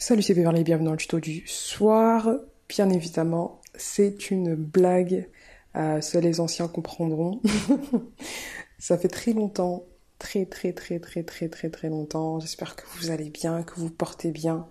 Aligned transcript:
Salut, 0.00 0.22
c'est 0.22 0.32
Beverly, 0.32 0.62
bienvenue 0.62 0.86
dans 0.86 0.92
le 0.92 0.96
tuto 0.96 1.18
du 1.18 1.44
soir. 1.48 2.30
Bien 2.68 2.88
évidemment, 2.88 3.60
c'est 3.74 4.30
une 4.30 4.54
blague. 4.54 5.28
Euh, 5.74 6.00
seuls 6.00 6.22
les 6.22 6.38
anciens 6.38 6.68
comprendront. 6.68 7.42
Ça 8.78 8.96
fait 8.96 9.08
très 9.08 9.32
longtemps, 9.32 9.86
très 10.20 10.46
très 10.46 10.72
très 10.72 11.00
très 11.00 11.24
très 11.24 11.48
très 11.48 11.68
très 11.68 11.88
longtemps. 11.88 12.38
J'espère 12.38 12.76
que 12.76 12.84
vous 12.96 13.10
allez 13.10 13.28
bien, 13.28 13.64
que 13.64 13.74
vous 13.74 13.90
portez 13.90 14.30
bien, 14.30 14.68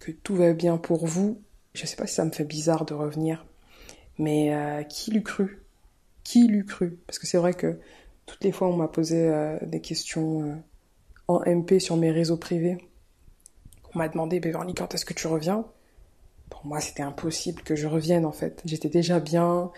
que 0.00 0.10
tout 0.10 0.34
va 0.34 0.52
bien 0.52 0.78
pour 0.78 1.06
vous. 1.06 1.40
Je 1.74 1.86
sais 1.86 1.96
pas 1.96 2.08
si 2.08 2.14
ça 2.14 2.24
me 2.24 2.32
fait 2.32 2.44
bizarre 2.44 2.84
de 2.84 2.94
revenir, 2.94 3.46
mais 4.18 4.52
euh, 4.52 4.82
qui 4.82 5.12
l'eût 5.12 5.22
cru? 5.22 5.62
Qui 6.24 6.48
l'eût 6.48 6.64
cru? 6.64 6.98
Parce 7.06 7.20
que 7.20 7.28
c'est 7.28 7.38
vrai 7.38 7.54
que 7.54 7.78
toutes 8.26 8.42
les 8.42 8.50
fois 8.50 8.66
on 8.66 8.76
m'a 8.76 8.88
posé 8.88 9.28
euh, 9.28 9.58
des 9.62 9.80
questions 9.80 10.60
en 11.28 11.40
MP 11.46 11.78
sur 11.78 11.96
mes 11.96 12.10
réseaux 12.10 12.36
privés 12.36 12.78
m'a 13.96 14.08
demandé, 14.08 14.40
Beverly, 14.40 14.74
quand 14.74 14.94
est-ce 14.94 15.04
que 15.04 15.14
tu 15.14 15.26
reviens? 15.26 15.64
Pour 16.50 16.64
moi, 16.66 16.80
c'était 16.80 17.02
impossible 17.02 17.62
que 17.62 17.74
je 17.74 17.86
revienne, 17.86 18.24
en 18.24 18.32
fait. 18.32 18.62
J'étais 18.64 18.88
déjà 18.88 19.20
bien, 19.20 19.70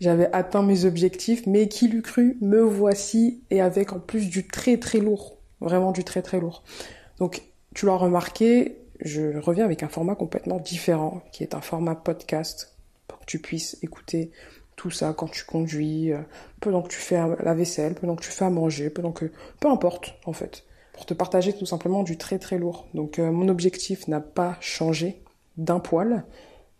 j'avais 0.00 0.28
atteint 0.32 0.62
mes 0.62 0.84
objectifs, 0.84 1.46
mais 1.46 1.68
qui 1.68 1.88
l'eût 1.88 2.02
cru, 2.02 2.36
me 2.40 2.60
voici, 2.60 3.42
et 3.50 3.60
avec 3.60 3.92
en 3.92 4.00
plus 4.00 4.28
du 4.28 4.46
très 4.46 4.78
très 4.78 4.98
lourd. 4.98 5.36
Vraiment 5.60 5.92
du 5.92 6.04
très 6.04 6.22
très 6.22 6.40
lourd. 6.40 6.62
Donc, 7.18 7.42
tu 7.74 7.86
l'as 7.86 7.96
remarqué, 7.96 8.78
je 9.00 9.38
reviens 9.38 9.64
avec 9.64 9.82
un 9.82 9.88
format 9.88 10.14
complètement 10.14 10.58
différent, 10.58 11.22
qui 11.32 11.42
est 11.42 11.54
un 11.54 11.60
format 11.60 11.94
podcast, 11.94 12.76
pour 13.06 13.18
que 13.20 13.24
tu 13.26 13.38
puisses 13.38 13.78
écouter 13.82 14.30
tout 14.76 14.90
ça 14.90 15.12
quand 15.16 15.28
tu 15.28 15.44
conduis, 15.44 16.12
euh, 16.12 16.20
pendant 16.60 16.82
que 16.82 16.88
tu 16.88 16.98
fais 16.98 17.20
la 17.42 17.54
vaisselle, 17.54 17.94
pendant 17.94 18.14
que 18.14 18.22
tu 18.22 18.30
fais 18.30 18.44
à 18.44 18.50
manger, 18.50 18.90
pendant 18.90 19.12
que... 19.12 19.30
Peu 19.60 19.68
importe, 19.68 20.14
en 20.24 20.32
fait 20.32 20.64
pour 20.98 21.06
te 21.06 21.14
partager 21.14 21.52
tout 21.52 21.64
simplement 21.64 22.02
du 22.02 22.16
très 22.16 22.40
très 22.40 22.58
lourd. 22.58 22.88
Donc 22.92 23.20
euh, 23.20 23.30
mon 23.30 23.48
objectif 23.48 24.08
n'a 24.08 24.20
pas 24.20 24.56
changé 24.60 25.22
d'un 25.56 25.78
poil. 25.78 26.24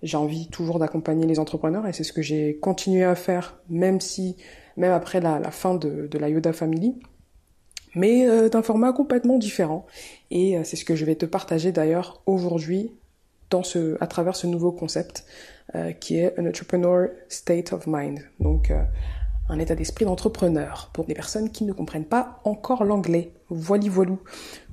J'ai 0.02 0.16
envie 0.16 0.48
toujours 0.48 0.80
d'accompagner 0.80 1.24
les 1.24 1.38
entrepreneurs 1.38 1.86
et 1.86 1.92
c'est 1.92 2.02
ce 2.02 2.12
que 2.12 2.20
j'ai 2.20 2.56
continué 2.56 3.04
à 3.04 3.14
faire, 3.14 3.60
même 3.68 4.00
si, 4.00 4.36
même 4.76 4.90
après 4.90 5.20
la, 5.20 5.40
fin 5.52 5.76
de, 5.76 6.10
la 6.18 6.28
Yoda 6.28 6.52
Family, 6.52 6.96
mais 7.94 8.28
euh, 8.28 8.48
d'un 8.48 8.62
format 8.62 8.92
complètement 8.92 9.38
différent. 9.38 9.86
Et 10.32 10.58
euh, 10.58 10.62
c'est 10.64 10.74
ce 10.74 10.84
que 10.84 10.96
je 10.96 11.04
vais 11.04 11.14
te 11.14 11.26
partager 11.26 11.70
d'ailleurs 11.70 12.20
aujourd'hui 12.26 12.90
dans 13.50 13.62
ce, 13.62 13.96
à 14.00 14.08
travers 14.08 14.34
ce 14.34 14.48
nouveau 14.48 14.72
concept 14.72 15.24
qui 16.00 16.16
est 16.16 16.38
un 16.38 16.46
entrepreneur 16.46 17.10
state 17.28 17.74
of 17.74 17.86
mind. 17.86 18.20
Donc 18.40 18.72
un 19.48 19.58
état 19.58 19.74
d'esprit 19.74 20.04
d'entrepreneur 20.04 20.90
pour 20.92 21.04
des 21.04 21.14
personnes 21.14 21.50
qui 21.50 21.64
ne 21.64 21.72
comprennent 21.72 22.04
pas 22.04 22.40
encore 22.44 22.84
l'anglais. 22.84 23.32
Voili 23.48 23.88
voilou. 23.88 24.18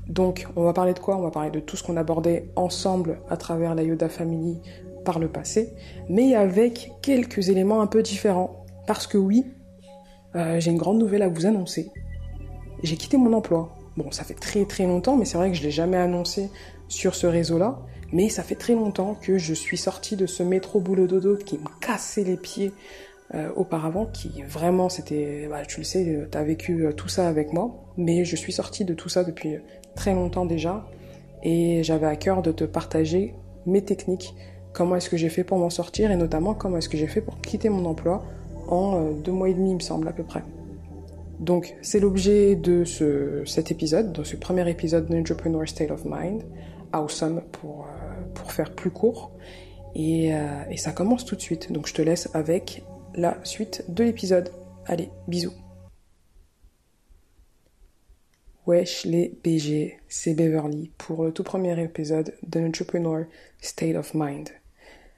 Donc, 0.08 0.48
on 0.56 0.64
va 0.64 0.74
parler 0.74 0.94
de 0.94 1.00
quoi? 1.00 1.18
On 1.18 1.22
va 1.22 1.32
parler 1.32 1.50
de 1.50 1.60
tout 1.60 1.78
ce 1.78 1.84
qu'on 1.84 1.98
abordait 1.98 2.52
ensemble 2.56 3.20
à 3.30 3.38
travers 3.38 3.74
la 3.74 3.84
Yoda 3.84 4.10
Family 4.10 4.60
par 5.04 5.20
le 5.20 5.28
passé, 5.28 5.74
mais 6.10 6.36
avec 6.36 6.92
quelques 7.02 7.50
éléments 7.50 7.82
un 7.82 7.88
peu 7.88 8.04
différents. 8.04 8.66
Parce 8.88 9.08
que 9.08 9.18
oui, 9.18 9.46
euh, 10.36 10.60
j'ai 10.60 10.72
une 10.72 10.78
grande 10.78 11.00
nouvelle 11.00 11.22
à 11.22 11.28
vous 11.28 11.46
annoncer. 11.46 11.92
J'ai 12.84 12.98
quitté 12.98 13.18
mon 13.18 13.34
emploi. 13.34 13.76
Bon, 13.98 14.12
ça 14.12 14.24
fait 14.24 14.34
très 14.34 14.66
très 14.66 14.86
longtemps, 14.86 15.16
mais 15.16 15.26
c'est 15.26 15.38
vrai 15.38 15.52
que 15.52 15.58
je 15.58 15.64
l'ai 15.64 15.72
jamais 15.72 15.98
annoncé 15.98 16.50
sur 16.88 17.16
ce 17.16 17.28
réseau-là. 17.28 17.80
Mais 18.12 18.30
ça 18.30 18.44
fait 18.44 18.56
très 18.56 18.74
longtemps 18.74 19.16
que 19.20 19.38
je 19.38 19.54
suis 19.54 19.78
sortie 19.78 20.16
de 20.16 20.26
ce 20.26 20.44
métro 20.44 20.80
boulot 20.80 21.08
dodo 21.08 21.38
qui 21.38 21.58
me 21.58 21.68
cassait 21.80 22.24
les 22.24 22.38
pieds 22.38 22.72
euh, 23.36 23.50
auparavant 23.58 24.06
qui 24.06 24.44
vraiment 24.44 24.88
c'était 24.88 25.48
bah, 25.50 25.66
tu 25.68 25.82
le 25.82 25.84
sais 25.84 26.28
tu 26.32 26.38
as 26.38 26.44
vécu 26.44 26.86
euh, 26.86 26.94
tout 26.94 27.10
ça 27.10 27.28
avec 27.28 27.52
moi. 27.52 27.84
Mais 27.98 28.24
je 28.24 28.36
suis 28.36 28.54
sortie 28.54 28.86
de 28.86 28.94
tout 28.94 29.10
ça 29.10 29.26
depuis 29.26 29.58
très 29.94 30.14
longtemps 30.14 30.46
déjà. 30.46 30.88
Et 31.44 31.84
j'avais 31.84 32.06
à 32.06 32.16
cœur 32.16 32.42
de 32.42 32.54
te 32.54 32.64
partager 32.64 33.36
mes 33.66 33.84
techniques. 33.84 34.36
Comment 34.72 34.96
est-ce 34.96 35.10
que 35.10 35.18
j'ai 35.18 35.28
fait 35.28 35.44
pour 35.44 35.58
m'en 35.58 35.70
sortir 35.70 36.12
et 36.12 36.16
notamment 36.16 36.54
comment 36.54 36.78
est-ce 36.78 36.88
que 36.88 36.98
j'ai 36.98 37.08
fait 37.08 37.20
pour 37.20 37.42
quitter 37.42 37.68
mon 37.68 37.86
emploi 37.86 38.24
en 38.70 38.96
euh, 38.96 39.12
deux 39.12 39.34
mois 39.34 39.50
et 39.50 39.54
demi 39.54 39.72
il 39.72 39.76
me 39.76 39.80
semble 39.80 40.08
à 40.08 40.14
peu 40.14 40.24
près. 40.24 40.44
Donc 41.40 41.76
c'est 41.82 42.00
l'objet 42.00 42.56
de 42.56 42.86
ce, 42.86 43.44
cet 43.46 43.70
épisode 43.70 44.14
de 44.14 44.24
ce 44.24 44.38
premier 44.38 44.70
épisode 44.70 45.10
d'Entrepreneur 45.10 45.68
State 45.68 45.92
of 45.92 46.06
Mind 46.06 46.44
awesome 46.94 47.42
pour, 47.52 47.88
pour 48.34 48.54
faire 48.54 48.74
plus 48.74 48.92
court. 48.92 49.32
Et 49.96 50.32
ça 50.76 50.92
commence 50.92 51.26
tout 51.26 51.36
de 51.36 51.42
suite. 51.42 51.72
Donc 51.72 51.88
je 51.88 51.94
te 51.94 52.02
laisse 52.02 52.30
avec 52.34 52.84
la 53.16 53.38
suite 53.44 53.86
de 53.88 54.04
l'épisode. 54.04 54.52
Allez, 54.86 55.10
bisous. 55.28 55.54
Wesh 58.68 59.06
les 59.06 59.40
BG, 59.44 60.00
c'est 60.08 60.34
Beverly 60.34 60.92
pour 60.98 61.24
le 61.24 61.32
tout 61.32 61.44
premier 61.44 61.82
épisode 61.82 62.34
de 62.44 62.72
State 63.62 63.96
of 63.96 64.14
Mind. 64.16 64.50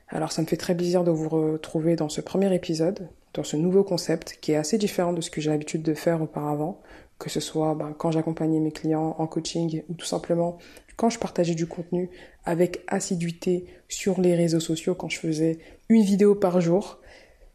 Alors 0.10 0.32
ça 0.32 0.42
me 0.42 0.48
fait 0.48 0.58
très 0.58 0.76
plaisir 0.76 1.04
de 1.04 1.12
vous 1.12 1.30
retrouver 1.30 1.96
dans 1.96 2.10
ce 2.10 2.22
premier 2.22 2.54
épisode, 2.54 3.10
dans 3.34 3.44
ce 3.44 3.58
nouveau 3.58 3.84
concept 3.84 4.38
qui 4.42 4.52
est 4.52 4.58
assez 4.58 4.78
différent 4.78 5.14
de 5.14 5.22
ce 5.22 5.32
que 5.32 5.42
j'ai 5.42 5.50
l'habitude 5.50 5.82
de 5.82 5.94
faire 5.94 6.22
auparavant, 6.22 6.82
que 7.20 7.30
ce 7.30 7.40
soit 7.40 7.74
ben, 7.74 7.96
quand 7.98 8.12
j'accompagnais 8.12 8.60
mes 8.60 8.72
clients 8.72 9.16
en 9.18 9.28
coaching 9.28 9.82
ou 9.90 9.94
tout 9.94 10.06
simplement 10.06 10.58
quand 10.98 11.10
je 11.10 11.20
partageais 11.20 11.56
du 11.56 11.68
contenu 11.68 12.10
avec 12.44 12.84
assiduité 12.88 13.66
sur 13.88 14.20
les 14.20 14.36
réseaux 14.36 14.60
sociaux, 14.60 14.94
quand 14.94 15.10
je 15.10 15.20
faisais 15.20 15.60
une 15.90 16.04
vidéo 16.04 16.36
par 16.36 16.60
jour 16.60 17.00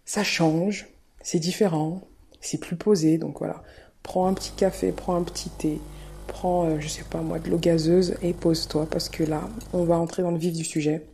ça 0.05 0.25
change, 0.25 0.89
c'est 1.23 1.39
différent, 1.39 2.03
c'est 2.41 2.59
plus 2.59 2.77
posé, 2.77 3.19
donc 3.19 3.39
voilà. 3.39 3.63
Prends 4.03 4.27
un 4.27 4.35
petit 4.35 4.53
café, 4.53 4.93
prends 4.93 5.15
un 5.15 5.23
petit 5.23 5.49
thé, 5.49 5.81
prends, 6.27 6.67
euh, 6.67 6.81
je 6.81 6.89
sais 6.89 7.05
pas 7.05 7.21
moi, 7.21 7.39
de 7.39 7.49
l'eau 7.49 7.59
gazeuse 7.59 8.17
et 8.23 8.33
pose-toi 8.33 8.87
parce 8.91 9.09
que 9.09 9.23
là, 9.23 9.49
on 9.73 9.85
va 9.85 9.97
entrer 9.97 10.23
dans 10.23 10.31
le 10.31 10.39
vif 10.39 10.53
du 10.53 10.65
sujet. 10.65 11.07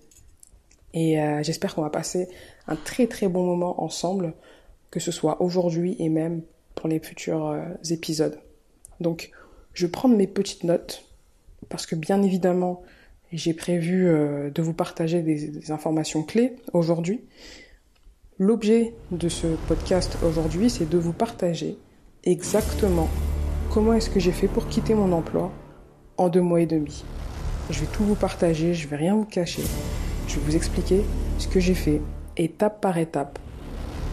Et 0.94 1.21
euh, 1.21 1.43
j'espère 1.43 1.75
qu'on 1.75 1.82
va 1.82 1.91
passer 1.91 2.28
un 2.66 2.77
très 2.77 3.06
très 3.06 3.28
bon 3.28 3.44
moment 3.44 3.82
ensemble, 3.82 4.32
que 4.91 5.00
ce 5.00 5.12
soit 5.12 5.43
aujourd'hui 5.43 5.97
et 5.98 6.09
même 6.09 6.43
pour 6.75 6.88
les 6.88 6.98
futurs 6.98 7.48
euh, 7.48 7.62
épisodes. 7.91 8.41
Donc, 9.00 9.31
je 9.75 9.87
prendre 9.87 10.16
mes 10.16 10.27
petites 10.27 10.65
notes 10.65 11.04
parce 11.69 11.87
que 11.87 11.94
bien 11.94 12.22
évidemment, 12.22 12.82
j'ai 13.32 13.53
prévu 13.53 14.06
de 14.06 14.62
vous 14.62 14.72
partager 14.72 15.22
des 15.22 15.71
informations 15.71 16.22
clés 16.22 16.56
aujourd'hui. 16.72 17.21
L'objet 18.41 18.94
de 19.10 19.28
ce 19.28 19.49
podcast 19.66 20.16
aujourd'hui, 20.25 20.71
c'est 20.71 20.88
de 20.88 20.97
vous 20.97 21.12
partager 21.12 21.76
exactement 22.22 23.09
comment 23.69 23.94
est-ce 23.94 24.10
que 24.10 24.21
j'ai 24.21 24.31
fait 24.31 24.47
pour 24.47 24.69
quitter 24.69 24.94
mon 24.94 25.10
emploi 25.10 25.50
en 26.19 26.28
deux 26.28 26.41
mois 26.41 26.60
et 26.60 26.66
demi. 26.66 27.04
Je 27.69 27.81
vais 27.81 27.87
tout 27.87 28.04
vous 28.04 28.15
partager, 28.15 28.75
je 28.75 28.87
vais 28.87 28.94
rien 28.94 29.16
vous 29.16 29.25
cacher. 29.25 29.65
Je 30.28 30.37
vais 30.37 30.41
vous 30.43 30.54
expliquer 30.54 31.03
ce 31.38 31.48
que 31.48 31.59
j'ai 31.59 31.75
fait 31.75 32.00
étape 32.37 32.81
par 32.81 32.97
étape, 32.98 33.41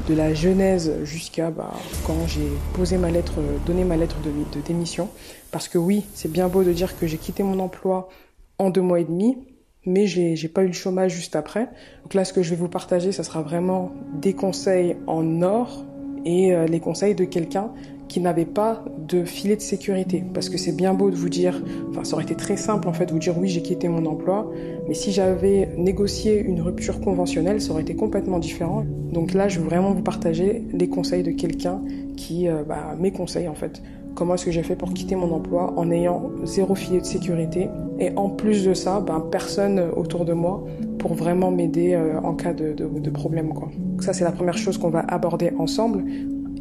de 0.10 0.16
la 0.16 0.34
genèse 0.34 1.04
jusqu'à 1.04 1.52
bah, 1.52 1.76
quand 2.08 2.26
j'ai 2.26 2.50
posé 2.74 2.98
ma 2.98 3.12
lettre, 3.12 3.34
donné 3.68 3.84
ma 3.84 3.96
lettre 3.96 4.18
de, 4.22 4.32
de 4.32 4.66
démission. 4.66 5.08
Parce 5.52 5.68
que 5.68 5.78
oui, 5.78 6.04
c'est 6.16 6.32
bien 6.32 6.48
beau 6.48 6.64
de 6.64 6.74
dire 6.74 6.98
que 6.98 7.06
j'ai 7.06 7.18
quitté 7.18 7.44
mon 7.44 7.60
emploi 7.60 8.10
en 8.58 8.72
deux 8.72 8.82
mois 8.82 9.02
et 9.02 9.06
demi, 9.06 9.38
mais 9.86 10.08
j'ai, 10.08 10.36
j'ai 10.36 10.48
pas 10.48 10.64
eu 10.64 10.68
le 10.68 10.74
chômage 10.74 11.14
juste 11.14 11.36
après. 11.36 11.70
Donc 12.04 12.14
là, 12.14 12.26
ce 12.26 12.34
que 12.34 12.42
je 12.42 12.50
vais 12.50 12.56
vous 12.56 12.70
partager, 12.70 13.12
ça 13.12 13.24
sera 13.24 13.42
vraiment 13.42 13.92
des 14.22 14.34
conseils 14.34 14.96
en 15.08 15.42
or 15.42 15.86
et 16.26 16.54
euh, 16.54 16.66
les 16.66 16.80
conseils 16.80 17.16
de 17.16 17.24
quelqu'un 17.24 17.72
qui 18.08 18.20
n'avait 18.20 18.46
pas 18.46 18.86
de 19.08 19.24
filet 19.24 19.56
de 19.56 19.62
sécurité. 19.62 20.24
Parce 20.34 20.50
que 20.50 20.58
c'est 20.58 20.76
bien 20.76 20.94
beau 20.94 21.10
de 21.10 21.16
vous 21.16 21.30
dire, 21.30 21.62
enfin, 21.90 22.04
ça 22.04 22.14
aurait 22.14 22.24
été 22.24 22.36
très 22.36 22.58
simple 22.58 22.88
en 22.88 22.94
fait, 22.94 23.08
de 23.08 23.12
vous 23.12 23.20
dire 23.20 23.38
oui, 23.38 23.48
j'ai 23.48 23.62
quitté 23.62 23.88
mon 23.88 24.06
emploi, 24.06 24.52
mais 24.88 24.94
si 24.94 25.12
j'avais 25.12 25.70
négocié 25.78 26.40
une 26.40 26.62
rupture 26.62 27.00
conventionnelle, 27.02 27.62
ça 27.62 27.72
aurait 27.72 27.82
été 27.82 27.96
complètement 27.96 28.40
différent. 28.40 28.86
Donc 29.12 29.34
là, 29.34 29.48
je 29.48 29.60
veux 29.60 29.66
vraiment 29.66 29.92
vous 29.92 30.04
partager 30.04 30.64
les 30.72 30.88
conseils 30.88 31.24
de 31.24 31.32
quelqu'un 31.32 31.82
qui, 32.16 32.48
euh, 32.48 32.64
bah, 32.64 32.96
mes 33.00 33.12
conseils 33.12 33.48
en 33.48 33.56
fait, 33.56 33.82
comment 34.16 34.36
est-ce 34.36 34.46
que 34.46 34.52
j'ai 34.52 34.64
fait 34.64 34.76
pour 34.76 34.94
quitter 34.94 35.16
mon 35.16 35.32
emploi 35.34 35.74
en 35.78 35.92
ayant 35.92 36.32
zéro 36.44 36.74
filet 36.74 37.02
de 37.02 37.06
sécurité 37.06 37.70
et 38.00 38.12
en 38.16 38.30
plus 38.30 38.66
de 38.66 38.74
ça, 38.74 39.00
ben, 39.00 39.24
personne 39.32 39.80
autour 39.96 40.26
de 40.26 40.34
moi 40.34 40.64
pour 41.00 41.14
vraiment 41.14 41.52
m'aider 41.52 41.94
euh, 41.94 42.20
en 42.22 42.34
cas 42.34 42.54
de, 42.54 43.10
problème. 43.10 43.54
Quoi. 43.54 43.70
ça, 44.00 44.14
c'est 44.14 44.24
la 44.24 44.32
première 44.32 44.58
chose 44.58 44.78
qu'on 44.78 44.90
va 44.90 45.02
aborder 45.02 45.52
ensemble. 45.58 46.04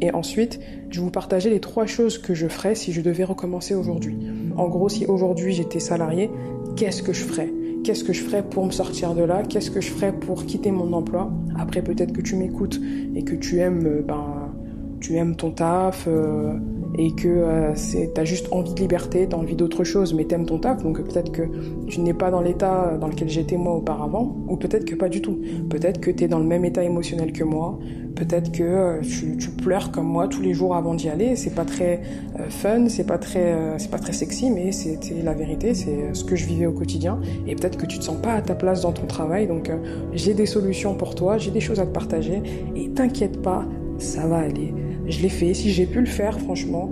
Et 0.01 0.13
ensuite, 0.13 0.59
je 0.89 0.99
vais 0.99 1.05
vous 1.05 1.11
partager 1.11 1.49
les 1.49 1.59
trois 1.59 1.85
choses 1.85 2.17
que 2.17 2.33
je 2.33 2.47
ferais 2.47 2.75
si 2.75 2.91
je 2.91 3.01
devais 3.01 3.23
recommencer 3.23 3.75
aujourd'hui. 3.75 4.17
En 4.57 4.67
gros, 4.67 4.89
si 4.89 5.05
aujourd'hui 5.05 5.53
j'étais 5.53 5.79
salarié, 5.79 6.29
qu'est-ce 6.75 7.01
que 7.01 7.13
je 7.13 7.23
ferais? 7.23 7.51
Qu'est-ce 7.83 8.03
que 8.03 8.13
je 8.13 8.21
ferais 8.21 8.43
pour 8.43 8.65
me 8.65 8.71
sortir 8.71 9.13
de 9.13 9.23
là? 9.23 9.43
Qu'est-ce 9.47 9.71
que 9.71 9.79
je 9.79 9.91
ferais 9.91 10.11
pour 10.11 10.45
quitter 10.45 10.71
mon 10.71 10.91
emploi? 10.91 11.31
Après, 11.57 11.81
peut-être 11.81 12.13
que 12.13 12.21
tu 12.21 12.35
m'écoutes 12.35 12.81
et 13.15 13.23
que 13.23 13.35
tu 13.35 13.59
aimes, 13.59 13.85
euh, 13.85 14.01
ben, 14.01 14.51
tu 14.99 15.15
aimes 15.15 15.35
ton 15.35 15.51
taf, 15.51 16.05
euh, 16.07 16.57
et 16.97 17.11
que 17.13 17.27
euh, 17.27 17.75
c'est 17.75 18.13
t'as 18.13 18.25
juste 18.25 18.47
envie 18.51 18.73
de 18.73 18.79
liberté, 18.79 19.27
t'as 19.29 19.37
envie 19.37 19.55
d'autre 19.55 19.83
chose, 19.83 20.13
mais 20.13 20.25
t'aimes 20.25 20.45
ton 20.45 20.59
taf, 20.59 20.83
donc 20.83 21.01
peut-être 21.01 21.31
que 21.31 21.43
tu 21.87 22.01
n'es 22.01 22.13
pas 22.13 22.31
dans 22.31 22.41
l'état 22.41 22.97
dans 22.99 23.07
lequel 23.07 23.29
j'étais 23.29 23.57
moi 23.57 23.75
auparavant, 23.75 24.35
ou 24.47 24.57
peut-être 24.57 24.85
que 24.85 24.95
pas 24.95 25.09
du 25.09 25.21
tout. 25.21 25.39
Peut-être 25.69 25.99
que 25.99 26.11
t'es 26.11 26.27
dans 26.27 26.39
le 26.39 26.45
même 26.45 26.65
état 26.65 26.83
émotionnel 26.83 27.31
que 27.31 27.43
moi, 27.43 27.79
peut-être 28.15 28.51
que 28.51 28.63
euh, 28.63 29.01
tu, 29.01 29.37
tu, 29.37 29.49
pleures 29.49 29.91
comme 29.91 30.07
moi 30.07 30.27
tous 30.27 30.41
les 30.41 30.53
jours 30.53 30.75
avant 30.75 30.95
d'y 30.95 31.09
aller. 31.09 31.35
C'est 31.35 31.53
pas 31.53 31.65
très 31.65 32.01
euh, 32.39 32.49
fun, 32.49 32.87
c'est 32.87 33.05
pas 33.05 33.17
très 33.17 33.53
euh, 33.53 33.77
c'est 33.77 33.91
pas 33.91 33.99
très 33.99 34.13
sexy, 34.13 34.49
mais 34.49 34.71
c'était 34.71 35.21
la 35.21 35.33
vérité, 35.33 35.73
c'est 35.73 36.13
ce 36.13 36.23
que 36.23 36.35
je 36.35 36.45
vivais 36.45 36.65
au 36.65 36.73
quotidien. 36.73 37.19
Et 37.47 37.55
peut-être 37.55 37.77
que 37.77 37.85
tu 37.85 37.99
te 37.99 38.03
sens 38.03 38.17
pas 38.17 38.33
à 38.33 38.41
ta 38.41 38.55
place 38.55 38.81
dans 38.81 38.93
ton 38.93 39.05
travail, 39.05 39.47
donc 39.47 39.69
j'ai 40.13 40.33
des 40.33 40.45
solutions 40.45 40.95
pour 40.95 41.15
toi, 41.15 41.37
j'ai 41.37 41.51
des 41.51 41.59
choses 41.59 41.79
à 41.79 41.85
te 41.85 41.91
partager, 41.91 42.41
et 42.75 42.89
t'inquiète 42.89 43.41
pas, 43.41 43.65
ça 43.97 44.25
va 44.27 44.37
aller. 44.37 44.73
Je 45.07 45.21
l'ai 45.21 45.29
fait. 45.29 45.53
Si 45.53 45.71
j'ai 45.71 45.85
pu 45.85 45.99
le 45.99 46.05
faire, 46.05 46.39
franchement, 46.39 46.89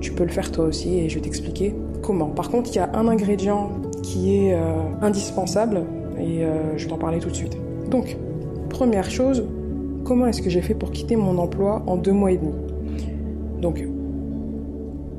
tu 0.00 0.12
peux 0.12 0.24
le 0.24 0.30
faire 0.30 0.50
toi 0.52 0.64
aussi, 0.66 0.98
et 0.98 1.08
je 1.08 1.16
vais 1.16 1.20
t'expliquer 1.20 1.74
comment. 2.02 2.28
Par 2.28 2.50
contre, 2.50 2.70
il 2.72 2.76
y 2.76 2.78
a 2.78 2.90
un 2.94 3.08
ingrédient 3.08 3.70
qui 4.02 4.36
est 4.36 4.54
indispensable, 5.00 5.82
et 6.18 6.44
je 6.76 6.84
vais 6.84 6.90
t'en 6.90 6.98
parler 6.98 7.18
tout 7.18 7.30
de 7.30 7.34
suite. 7.34 7.56
Donc, 7.90 8.16
première 8.68 9.10
chose, 9.10 9.46
comment 10.04 10.26
est-ce 10.26 10.42
que 10.42 10.50
j'ai 10.50 10.62
fait 10.62 10.74
pour 10.74 10.90
quitter 10.90 11.16
mon 11.16 11.38
emploi 11.38 11.82
en 11.86 11.96
deux 11.96 12.12
mois 12.12 12.32
et 12.32 12.36
demi? 12.36 12.52
Donc, 13.60 13.84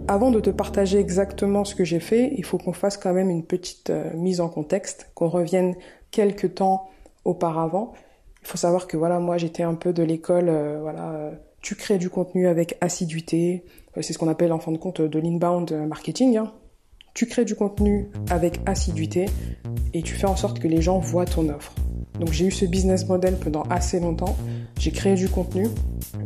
avant 0.07 0.31
de 0.31 0.39
te 0.39 0.49
partager 0.49 0.99
exactement 0.99 1.65
ce 1.65 1.75
que 1.75 1.83
j'ai 1.83 1.99
fait, 1.99 2.31
il 2.37 2.45
faut 2.45 2.57
qu'on 2.57 2.73
fasse 2.73 2.95
quand 2.95 3.13
même 3.13 3.29
une 3.29 3.43
petite 3.43 3.89
euh, 3.89 4.13
mise 4.15 4.39
en 4.39 4.47
contexte, 4.47 5.09
qu'on 5.15 5.27
revienne 5.27 5.75
quelques 6.11 6.55
temps 6.55 6.87
auparavant. 7.25 7.91
Il 8.41 8.47
faut 8.47 8.57
savoir 8.57 8.87
que 8.87 8.95
voilà, 8.95 9.19
moi 9.19 9.37
j'étais 9.37 9.63
un 9.63 9.73
peu 9.73 9.91
de 9.91 10.03
l'école, 10.03 10.47
euh, 10.47 10.79
voilà, 10.81 11.11
euh, 11.11 11.31
tu 11.67 11.75
crées 11.75 11.97
du 11.97 12.09
contenu 12.09 12.47
avec 12.47 12.77
assiduité, 12.79 13.65
c'est 13.99 14.13
ce 14.13 14.17
qu'on 14.17 14.29
appelle 14.29 14.53
en 14.53 14.59
fin 14.59 14.71
de 14.71 14.77
compte 14.77 15.01
de 15.01 15.19
l'inbound 15.19 15.69
marketing. 15.89 16.37
Hein. 16.37 16.53
Tu 17.13 17.25
crées 17.25 17.43
du 17.43 17.55
contenu 17.55 18.07
avec 18.29 18.61
assiduité 18.65 19.25
et 19.93 20.01
tu 20.01 20.13
fais 20.13 20.27
en 20.27 20.37
sorte 20.37 20.59
que 20.59 20.69
les 20.69 20.81
gens 20.81 20.99
voient 20.99 21.25
ton 21.25 21.49
offre. 21.49 21.73
Donc 22.21 22.31
j'ai 22.31 22.45
eu 22.45 22.51
ce 22.51 22.63
business 22.63 23.09
model 23.09 23.35
pendant 23.35 23.63
assez 23.63 23.99
longtemps. 23.99 24.37
J'ai 24.79 24.91
créé 24.91 25.15
du 25.15 25.27
contenu. 25.27 25.67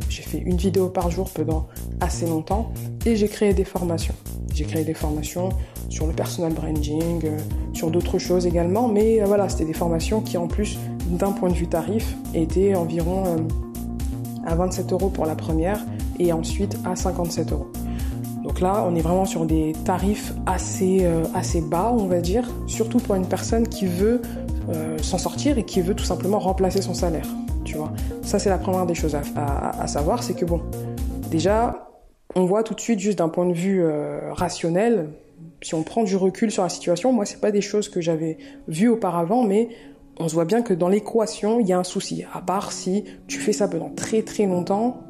J'ai 0.08 0.22
fait 0.22 0.38
une 0.38 0.58
vidéo 0.58 0.88
par 0.90 1.10
jour 1.10 1.28
pendant 1.28 1.66
assez 2.00 2.24
longtemps. 2.26 2.72
Et 3.04 3.16
j'ai 3.16 3.26
créé 3.26 3.52
des 3.52 3.64
formations. 3.64 4.14
J'ai 4.54 4.64
créé 4.64 4.84
des 4.84 4.94
formations 4.94 5.48
sur 5.88 6.06
le 6.06 6.12
personal 6.12 6.52
branding, 6.52 7.20
euh, 7.24 7.36
sur 7.72 7.90
d'autres 7.90 8.20
choses 8.20 8.46
également. 8.46 8.86
Mais 8.86 9.20
euh, 9.20 9.24
voilà, 9.24 9.48
c'était 9.48 9.64
des 9.64 9.72
formations 9.72 10.20
qui 10.20 10.38
en 10.38 10.46
plus, 10.46 10.78
d'un 11.10 11.32
point 11.32 11.48
de 11.48 11.54
vue 11.54 11.66
tarif, 11.66 12.14
étaient 12.32 12.76
environ 12.76 13.24
euh, 13.26 13.38
à 14.46 14.54
27 14.54 14.92
euros 14.92 15.08
pour 15.08 15.26
la 15.26 15.34
première 15.34 15.80
et 16.18 16.32
ensuite 16.32 16.76
à 16.84 16.96
57 16.96 17.52
euros. 17.52 17.68
Donc 18.42 18.60
là, 18.60 18.84
on 18.88 18.94
est 18.96 19.00
vraiment 19.00 19.24
sur 19.24 19.46
des 19.46 19.72
tarifs 19.84 20.32
assez, 20.46 21.06
assez 21.32 21.60
bas, 21.60 21.94
on 21.96 22.06
va 22.06 22.20
dire, 22.20 22.48
surtout 22.66 22.98
pour 22.98 23.14
une 23.14 23.28
personne 23.28 23.68
qui 23.68 23.86
veut 23.86 24.20
euh, 24.68 24.96
s'en 24.98 25.18
sortir 25.18 25.58
et 25.58 25.64
qui 25.64 25.80
veut 25.80 25.94
tout 25.94 26.04
simplement 26.04 26.38
remplacer 26.38 26.82
son 26.82 26.94
salaire. 26.94 27.26
Tu 27.64 27.76
vois, 27.76 27.92
ça 28.22 28.38
c'est 28.38 28.48
la 28.48 28.58
première 28.58 28.86
des 28.86 28.94
choses 28.94 29.16
à, 29.16 29.86
savoir, 29.88 30.22
c'est 30.22 30.34
que 30.34 30.44
bon, 30.44 30.60
déjà, 31.30 31.88
on 32.36 32.44
voit 32.44 32.62
tout 32.62 32.74
de 32.74 32.80
suite 32.80 33.00
juste 33.00 33.18
d'un 33.18 33.28
point 33.28 33.46
de 33.46 33.52
vue 33.52 33.82
euh, 33.82 34.32
rationnel, 34.32 35.10
si 35.62 35.74
on 35.74 35.82
prend 35.82 36.04
du 36.04 36.14
recul 36.14 36.52
sur 36.52 36.62
la 36.62 36.68
situation, 36.68 37.12
moi 37.12 37.24
c'est 37.24 37.40
pas 37.40 37.50
des 37.50 37.60
choses 37.60 37.88
que 37.88 38.00
j'avais 38.00 38.38
vues 38.68 38.88
auparavant, 38.88 39.42
mais 39.42 39.68
on 40.18 40.28
se 40.28 40.34
voit 40.34 40.44
bien 40.44 40.62
que 40.62 40.74
dans 40.74 40.88
l'équation 40.88 41.60
il 41.60 41.66
y 41.66 41.72
a 41.72 41.78
un 41.78 41.84
souci. 41.84 42.24
À 42.32 42.40
part 42.40 42.72
si 42.72 43.04
tu 43.26 43.38
fais 43.38 43.52
ça 43.52 43.68
pendant 43.68 43.90
très 43.90 44.22
très 44.22 44.46
longtemps, 44.46 45.00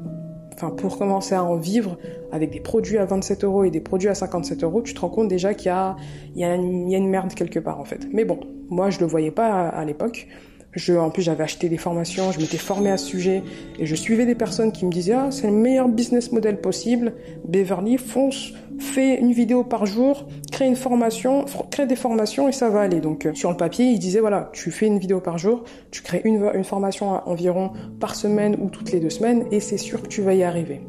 enfin 0.54 0.70
pour 0.70 0.98
commencer 0.98 1.34
à 1.34 1.44
en 1.44 1.56
vivre 1.56 1.98
avec 2.30 2.50
des 2.50 2.60
produits 2.60 2.98
à 2.98 3.04
27 3.04 3.44
euros 3.44 3.64
et 3.64 3.70
des 3.70 3.80
produits 3.80 4.08
à 4.08 4.14
57 4.14 4.62
euros, 4.64 4.82
tu 4.82 4.94
te 4.94 5.00
rends 5.00 5.08
compte 5.08 5.28
déjà 5.28 5.54
qu'il 5.54 5.66
y 5.66 5.70
a, 5.70 5.96
il 6.34 6.40
y, 6.40 6.44
a 6.44 6.54
une, 6.54 7.08
merde 7.08 7.34
quelque 7.34 7.58
part 7.58 7.80
en 7.80 7.84
fait. 7.84 8.08
Mais 8.12 8.24
bon, 8.24 8.40
moi 8.68 8.90
je 8.90 9.00
le 9.00 9.06
voyais 9.06 9.30
pas 9.30 9.68
à, 9.68 9.84
l'époque. 9.84 10.28
Je, 10.74 10.94
en 10.94 11.10
plus, 11.10 11.20
j'avais 11.20 11.44
acheté 11.44 11.68
des 11.68 11.76
formations, 11.76 12.32
je 12.32 12.40
m'étais 12.40 12.56
formé 12.56 12.90
à 12.90 12.96
ce 12.96 13.04
sujet 13.04 13.42
et 13.78 13.84
je 13.84 13.94
suivais 13.94 14.24
des 14.24 14.34
personnes 14.34 14.72
qui 14.72 14.86
me 14.86 14.90
disaient 14.90 15.12
ah 15.12 15.30
c'est 15.30 15.46
le 15.46 15.52
meilleur 15.52 15.86
business 15.88 16.32
model 16.32 16.62
possible. 16.62 17.12
Beverly 17.46 17.98
fonce, 17.98 18.54
fais 18.78 19.18
une 19.18 19.32
vidéo 19.32 19.64
par 19.64 19.86
jour, 19.86 20.26
crée 20.50 20.66
une 20.66 20.76
formation, 20.76 21.44
crée 21.70 21.86
des 21.86 21.96
formations 21.96 22.48
et 22.48 22.52
ça 22.52 22.68
va 22.68 22.80
aller. 22.80 23.00
Donc 23.00 23.26
euh, 23.26 23.34
sur 23.34 23.50
le 23.50 23.56
papier, 23.56 23.86
il 23.86 23.98
disait 23.98 24.20
voilà, 24.20 24.50
tu 24.52 24.70
fais 24.70 24.86
une 24.86 24.98
vidéo 24.98 25.20
par 25.20 25.38
jour, 25.38 25.64
tu 25.90 26.02
crées 26.02 26.22
une, 26.24 26.50
une 26.54 26.64
formation 26.64 27.20
environ 27.28 27.72
par 28.00 28.14
semaine 28.14 28.56
ou 28.60 28.68
toutes 28.68 28.92
les 28.92 29.00
deux 29.00 29.10
semaines 29.10 29.44
et 29.50 29.60
c'est 29.60 29.78
sûr 29.78 30.02
que 30.02 30.08
tu 30.08 30.22
vas 30.22 30.34
y 30.34 30.42
arriver. 30.42 30.82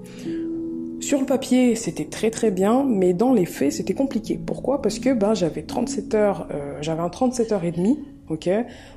Sur 1.03 1.19
le 1.19 1.25
papier, 1.25 1.75
c'était 1.75 2.05
très 2.05 2.31
très 2.31 2.49
bien, 2.49 2.85
mais 2.87 3.13
dans 3.13 3.33
les 3.33 3.45
faits, 3.45 3.73
c'était 3.73 3.93
compliqué. 3.93 4.39
Pourquoi? 4.43 4.81
Parce 4.81 4.99
que 4.99 5.13
ben 5.13 5.33
j'avais 5.33 5.63
37 5.63 6.15
heures, 6.15 6.47
euh, 6.53 6.77
j'avais 6.79 7.01
un 7.01 7.09
37 7.09 7.51
heures 7.51 7.65
et 7.65 7.73
demie, 7.73 7.99
ok? 8.29 8.49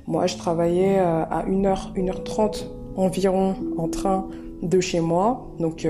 Moi, 0.07 0.29
je 0.29 0.37
travaillais 0.37 1.01
euh, 1.01 1.25
à 1.25 1.45
1h, 1.49 1.95
1h30 1.97 2.67
environ 2.95 3.57
en 3.77 3.89
train 3.89 4.29
de 4.63 4.79
chez 4.79 5.01
moi, 5.01 5.51
donc 5.59 5.87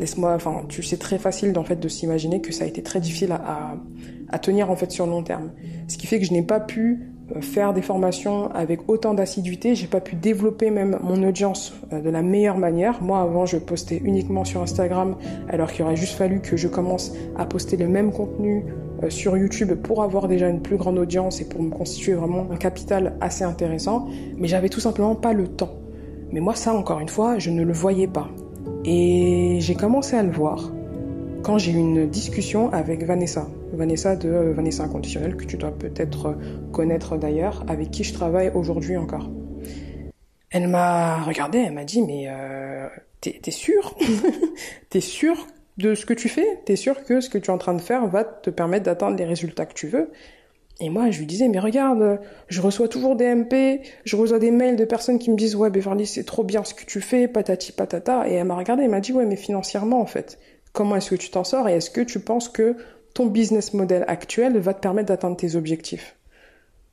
laisse-moi, 0.00 0.32
enfin, 0.34 0.62
tu 0.68 0.82
sais 0.82 0.96
très 0.96 1.18
facile 1.18 1.56
en 1.58 1.64
fait 1.64 1.78
de 1.78 1.88
s'imaginer 1.88 2.40
que 2.40 2.52
ça 2.52 2.64
a 2.64 2.66
été 2.66 2.82
très 2.82 3.00
difficile 3.00 3.32
à, 3.32 3.76
à, 4.28 4.38
tenir 4.38 4.70
en 4.70 4.76
fait 4.76 4.90
sur 4.90 5.06
long 5.06 5.22
terme. 5.22 5.52
Ce 5.86 5.98
qui 5.98 6.06
fait 6.06 6.18
que 6.18 6.24
je 6.24 6.32
n'ai 6.32 6.42
pas 6.42 6.58
pu 6.58 7.12
euh, 7.36 7.42
faire 7.42 7.74
des 7.74 7.82
formations 7.82 8.50
avec 8.52 8.88
autant 8.88 9.12
d'assiduité, 9.12 9.74
j'ai 9.74 9.86
pas 9.86 10.00
pu 10.00 10.16
développer 10.16 10.70
même 10.70 10.98
mon 11.02 11.22
audience 11.22 11.74
euh, 11.92 12.00
de 12.00 12.08
la 12.08 12.22
meilleure 12.22 12.56
manière. 12.56 13.02
Moi 13.02 13.20
avant 13.20 13.44
je 13.44 13.58
postais 13.58 14.00
uniquement 14.02 14.44
sur 14.44 14.62
Instagram 14.62 15.16
alors 15.48 15.70
qu'il 15.70 15.84
aurait 15.84 15.96
juste 15.96 16.14
fallu 16.14 16.40
que 16.40 16.56
je 16.56 16.66
commence 16.66 17.12
à 17.36 17.44
poster 17.44 17.76
le 17.76 17.86
même 17.86 18.10
contenu 18.10 18.64
euh, 19.02 19.10
sur 19.10 19.36
YouTube 19.36 19.74
pour 19.82 20.02
avoir 20.02 20.28
déjà 20.28 20.48
une 20.48 20.62
plus 20.62 20.78
grande 20.78 20.98
audience 20.98 21.42
et 21.42 21.44
pour 21.48 21.62
me 21.62 21.70
constituer 21.70 22.14
vraiment 22.14 22.46
un 22.50 22.56
capital 22.56 23.16
assez 23.20 23.44
intéressant, 23.44 24.08
mais 24.38 24.48
j'avais 24.48 24.70
tout 24.70 24.80
simplement 24.80 25.14
pas 25.14 25.34
le 25.34 25.46
temps. 25.46 25.74
Mais 26.32 26.40
moi 26.40 26.54
ça 26.54 26.72
encore 26.72 27.00
une 27.00 27.08
fois, 27.10 27.38
je 27.38 27.50
ne 27.50 27.62
le 27.62 27.72
voyais 27.74 28.08
pas. 28.08 28.30
Et 28.84 29.58
j'ai 29.60 29.74
commencé 29.74 30.16
à 30.16 30.22
le 30.22 30.30
voir 30.30 30.70
quand 31.42 31.58
j'ai 31.58 31.72
eu 31.72 31.76
une 31.76 32.08
discussion 32.08 32.72
avec 32.72 33.04
Vanessa. 33.04 33.48
Vanessa 33.72 34.16
de 34.16 34.28
euh, 34.28 34.52
Vanessa 34.52 34.84
Inconditionnel, 34.84 35.36
que 35.36 35.44
tu 35.44 35.56
dois 35.56 35.70
peut-être 35.70 36.36
connaître 36.72 37.16
d'ailleurs, 37.16 37.64
avec 37.68 37.90
qui 37.90 38.04
je 38.04 38.12
travaille 38.12 38.50
aujourd'hui 38.54 38.96
encore. 38.96 39.30
Elle 40.50 40.68
m'a 40.68 41.22
regardé, 41.22 41.58
elle 41.58 41.72
m'a 41.72 41.84
dit, 41.84 42.02
mais 42.02 42.24
euh, 42.28 42.88
t'es 43.20 43.50
sûr 43.50 43.96
T'es 44.90 45.00
sûr 45.00 45.46
de 45.78 45.94
ce 45.94 46.04
que 46.04 46.14
tu 46.14 46.28
fais? 46.28 46.60
T'es 46.64 46.76
sûr 46.76 47.04
que 47.04 47.20
ce 47.20 47.30
que 47.30 47.38
tu 47.38 47.50
es 47.50 47.54
en 47.54 47.58
train 47.58 47.74
de 47.74 47.80
faire 47.80 48.06
va 48.06 48.24
te 48.24 48.50
permettre 48.50 48.84
d'atteindre 48.84 49.16
les 49.16 49.24
résultats 49.24 49.66
que 49.66 49.74
tu 49.74 49.86
veux? 49.86 50.10
Et 50.80 50.88
moi, 50.88 51.10
je 51.10 51.18
lui 51.18 51.26
disais, 51.26 51.48
mais 51.48 51.58
regarde, 51.58 52.20
je 52.48 52.60
reçois 52.62 52.88
toujours 52.88 53.14
des 53.14 53.34
MP, 53.34 53.82
je 54.04 54.16
reçois 54.16 54.38
des 54.38 54.50
mails 54.50 54.76
de 54.76 54.86
personnes 54.86 55.18
qui 55.18 55.30
me 55.30 55.36
disent, 55.36 55.54
ouais, 55.54 55.68
Beverly, 55.68 56.06
c'est 56.06 56.24
trop 56.24 56.42
bien 56.42 56.64
ce 56.64 56.72
que 56.72 56.86
tu 56.86 57.02
fais, 57.02 57.28
patati 57.28 57.72
patata. 57.72 58.26
Et 58.26 58.32
elle 58.32 58.46
m'a 58.46 58.56
regardé, 58.56 58.84
elle 58.84 58.90
m'a 58.90 59.00
dit, 59.00 59.12
ouais, 59.12 59.26
mais 59.26 59.36
financièrement, 59.36 60.00
en 60.00 60.06
fait, 60.06 60.38
comment 60.72 60.96
est-ce 60.96 61.10
que 61.10 61.16
tu 61.16 61.30
t'en 61.30 61.44
sors 61.44 61.68
et 61.68 61.74
est-ce 61.74 61.90
que 61.90 62.00
tu 62.00 62.18
penses 62.18 62.48
que 62.48 62.76
ton 63.12 63.26
business 63.26 63.74
model 63.74 64.04
actuel 64.08 64.58
va 64.58 64.72
te 64.72 64.80
permettre 64.80 65.08
d'atteindre 65.08 65.36
tes 65.36 65.54
objectifs? 65.54 66.16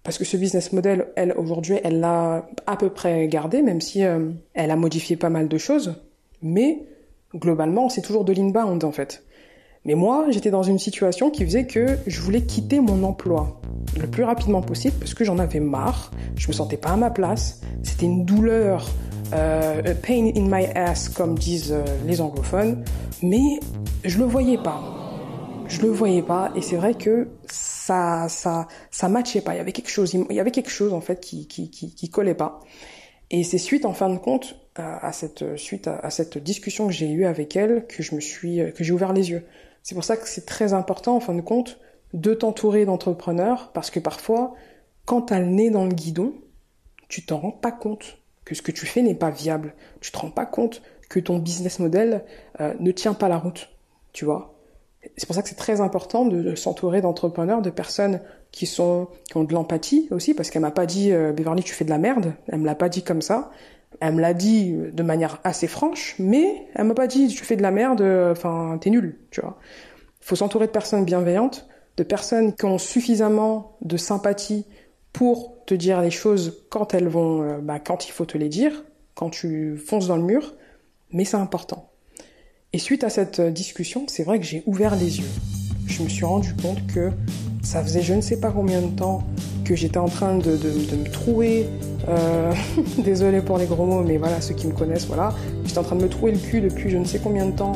Parce 0.04 0.18
que 0.18 0.26
ce 0.26 0.36
business 0.36 0.74
model, 0.74 1.08
elle, 1.16 1.34
aujourd'hui, 1.38 1.80
elle 1.84 2.02
l'a 2.02 2.48
à 2.66 2.76
peu 2.76 2.90
près 2.90 3.28
gardé, 3.28 3.62
même 3.62 3.80
si 3.80 4.04
euh, 4.04 4.32
elle 4.54 4.72
a 4.72 4.76
modifié 4.76 5.16
pas 5.16 5.30
mal 5.30 5.48
de 5.48 5.58
choses. 5.58 5.96
Mais, 6.42 6.84
globalement, 7.34 7.88
c'est 7.88 8.02
toujours 8.02 8.26
de 8.26 8.34
l'inbound, 8.34 8.84
en 8.84 8.92
fait. 8.92 9.24
Mais 9.88 9.96
moi, 9.96 10.26
j'étais 10.30 10.52
dans 10.52 10.64
une 10.64 10.80
situation 10.80 11.32
qui 11.32 11.46
faisait 11.46 11.66
que 11.66 11.98
je 12.06 12.20
voulais 12.20 12.42
quitter 12.42 12.82
mon 12.82 13.04
emploi 13.04 13.62
le 13.98 14.06
plus 14.06 14.24
rapidement 14.24 14.62
possible 14.62 14.96
parce 15.00 15.14
que 15.14 15.24
j'en 15.24 15.40
avais 15.40 15.62
marre, 15.62 16.12
je 16.36 16.50
me 16.50 16.54
sentais 16.54 16.76
pas 16.76 16.90
à 16.90 16.98
ma 16.98 17.10
place, 17.10 17.62
c'était 17.84 18.06
une 18.06 18.26
douleur, 18.26 18.86
euh, 19.34 19.82
pain 20.06 20.32
in 20.36 20.48
my 20.50 20.66
ass 20.76 21.08
comme 21.08 21.38
disent 21.38 21.72
euh, 21.72 21.84
les 22.06 22.20
anglophones, 22.20 22.84
mais 23.24 23.60
je 24.04 24.20
le 24.20 24.26
voyais 24.26 24.58
pas. 24.58 24.82
Je 25.70 25.82
le 25.82 25.90
voyais 25.90 26.22
pas 26.22 26.52
et 26.56 26.62
c'est 26.62 26.76
vrai 26.78 26.94
que 26.94 27.30
ça 27.46 28.28
ça 28.30 28.68
ça 28.92 29.10
matchait 29.10 29.42
pas, 29.42 29.54
il 29.54 29.58
y 29.58 29.62
avait 29.62 29.74
quelque 29.74 29.90
chose, 29.90 30.14
il 30.14 30.36
y 30.36 30.40
avait 30.40 30.52
quelque 30.52 30.70
chose 30.70 30.94
en 30.94 31.02
fait 31.02 31.20
qui 31.20 31.48
qui 31.48 31.70
qui, 31.70 32.10
collait 32.10 32.36
pas. 32.36 32.60
Et 33.32 33.44
c'est 33.44 33.58
suite 33.58 33.86
en 33.86 33.94
fin 33.94 34.10
de 34.10 34.18
compte 34.18 34.56
à, 34.76 35.12
cette 35.12 35.58
suite 35.58 35.88
à, 35.88 36.10
cette 36.10 36.38
discussion 36.38 36.88
que 36.88 36.94
j'ai 36.94 37.10
eue 37.10 37.26
avec 37.26 37.58
elle 37.58 37.86
que 37.88 38.02
je 38.02 38.16
me 38.16 38.22
suis 38.22 38.62
que 38.74 38.84
j'ai 38.86 38.94
ouvert 38.94 39.12
les 39.12 39.32
yeux. 39.32 39.44
C'est 39.88 39.96
pour 39.96 40.04
ça 40.04 40.18
que 40.18 40.28
c'est 40.28 40.46
très 40.46 40.74
important 40.74 41.16
en 41.16 41.22
fin 41.22 41.34
de 41.34 41.40
compte 41.40 41.80
de 42.14 42.34
t'entourer 42.34 42.84
d'entrepreneurs 42.84 43.72
parce 43.72 43.90
que 43.90 44.02
parfois, 44.02 44.54
quand 45.06 45.22
t'as 45.22 45.40
le 45.40 45.46
nez 45.46 45.70
dans 45.70 45.86
le 45.86 45.94
guidon, 45.94 46.34
tu 47.08 47.26
t'en 47.26 47.38
rends 47.38 47.52
pas 47.54 47.72
compte 47.72 48.18
que 48.44 48.54
ce 48.54 48.62
que 48.62 48.74
tu 48.74 48.86
fais 48.86 49.02
n'est 49.02 49.16
pas 49.16 49.30
viable. 49.30 49.76
Tu 50.02 50.12
te 50.12 50.18
rends 50.18 50.30
pas 50.30 50.46
compte 50.46 50.82
que 51.08 51.22
ton 51.22 51.40
business 51.40 51.80
model 51.80 52.26
euh, 52.60 52.74
ne 52.82 52.92
tient 52.92 53.14
pas 53.14 53.30
la 53.30 53.38
route, 53.38 53.70
tu 54.12 54.26
vois. 54.26 54.56
C'est 55.16 55.26
pour 55.26 55.38
ça 55.38 55.42
que 55.42 55.48
c'est 55.48 55.56
très 55.56 55.80
important 55.80 56.26
de, 56.26 56.54
s'entourer 56.56 57.00
d'entrepreneurs, 57.00 57.62
de 57.62 57.70
personnes 57.70 58.20
qui 58.52 58.66
sont 58.66 59.08
qui 59.30 59.38
ont 59.38 59.46
de 59.46 59.54
l'empathie 59.54 60.10
aussi, 60.12 60.34
parce 60.34 60.50
qu'elle 60.50 60.64
m'a 60.64 60.72
pas 60.72 60.86
dit 60.86 61.14
euh, 61.14 61.32
Beverly 61.32 61.64
tu 61.64 61.74
fais 61.74 61.86
de 61.86 61.90
la 61.90 61.98
merde, 61.98 62.34
elle 62.50 62.60
me 62.60 62.66
l'a 62.66 62.76
pas 62.76 62.90
dit 62.90 63.04
comme 63.04 63.22
ça. 63.22 63.52
Elle 64.00 64.16
me 64.16 64.22
l'a 64.22 64.34
dit 64.34 64.76
de 64.94 65.04
manière 65.04 65.40
assez 65.44 65.68
franche, 65.68 66.16
mais 66.20 66.68
elle 66.76 66.86
m'a 66.86 66.94
pas 66.94 67.08
dit 67.08 67.28
tu 67.28 67.44
fais 67.44 67.56
de 67.56 67.62
la 67.62 67.72
merde, 67.72 68.02
enfin 68.32 68.78
t'es 68.80 68.90
nul, 68.90 69.20
tu 69.32 69.42
vois. 69.42 69.58
Faut 70.22 70.36
s'entourer 70.36 70.68
de 70.68 70.72
personnes 70.72 71.06
bienveillantes, 71.06 71.68
de 71.98 72.04
personnes 72.04 72.54
qui 72.54 72.66
ont 72.66 72.78
suffisamment 72.78 73.78
de 73.82 73.98
sympathie 73.98 74.66
pour 75.14 75.66
te 75.66 75.74
dire 75.74 76.02
les 76.02 76.12
choses 76.12 76.66
quand 76.70 76.94
elles 76.94 77.08
vont, 77.08 77.42
euh, 77.42 77.58
bah, 77.58 77.80
quand 77.80 78.08
il 78.08 78.12
faut 78.12 78.26
te 78.26 78.38
les 78.38 78.50
dire, 78.50 78.86
quand 79.16 79.30
tu 79.30 79.78
fonces 79.78 80.08
dans 80.08 80.16
le 80.16 80.24
mur, 80.24 80.56
mais 81.12 81.26
c'est 81.26 81.38
important. 81.38 81.90
Et 82.72 82.78
suite 82.78 83.04
à 83.04 83.10
cette 83.10 83.42
discussion, 83.42 84.06
c'est 84.08 84.24
vrai 84.24 84.40
que 84.40 84.46
j'ai 84.46 84.62
ouvert 84.68 84.96
les 84.96 85.20
yeux. 85.20 85.30
Je 85.88 86.04
me 86.04 86.10
suis 86.10 86.26
rendu 86.26 86.54
compte 86.56 86.86
que 86.88 87.12
ça 87.64 87.82
faisait 87.82 88.02
je 88.02 88.14
ne 88.14 88.22
sais 88.22 88.40
pas 88.40 88.52
combien 88.52 88.82
de 88.82 88.96
temps 88.96 89.24
que 89.68 89.76
j'étais 89.76 89.98
en 89.98 90.08
train 90.08 90.38
de, 90.38 90.52
me 90.52 91.12
trouer, 91.12 91.68
euh, 92.08 92.54
désolé 93.04 93.42
pour 93.42 93.58
les 93.58 93.66
gros 93.66 93.86
mots, 93.86 94.02
mais 94.02 94.18
voilà, 94.18 94.40
ceux 94.40 94.54
qui 94.54 94.66
me 94.68 94.72
connaissent, 94.72 95.08
voilà, 95.08 95.34
j'étais 95.66 95.80
en 95.80 95.84
train 95.84 95.98
de 95.98 96.04
me 96.04 96.10
trouer 96.10 96.32
le 96.32 96.38
cul 96.38 96.62
depuis 96.62 96.90
je 96.90 96.98
ne 96.98 97.04
sais 97.04 97.20
combien 97.22 97.46
de 97.46 97.52
temps 97.52 97.74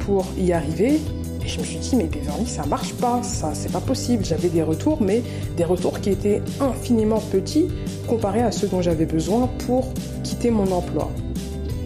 pour 0.00 0.24
y 0.38 0.52
arriver. 0.52 1.00
Et 1.44 1.48
je 1.48 1.58
me 1.58 1.64
suis 1.64 1.78
dit, 1.78 1.96
mais 1.96 2.04
Beverly, 2.04 2.46
ça 2.46 2.64
marche 2.66 2.92
pas, 2.94 3.20
ça, 3.24 3.50
c'est 3.52 3.72
pas 3.72 3.80
possible. 3.80 4.24
J'avais 4.24 4.48
des 4.48 4.62
retours, 4.62 5.02
mais 5.02 5.22
des 5.56 5.64
retours 5.64 5.98
qui 5.98 6.10
étaient 6.10 6.40
infiniment 6.60 7.18
petits 7.18 7.66
comparés 8.06 8.42
à 8.42 8.52
ceux 8.52 8.68
dont 8.68 8.80
j'avais 8.80 9.06
besoin 9.06 9.48
pour 9.66 9.92
quitter 10.22 10.52
mon 10.52 10.70
emploi. 10.70 11.10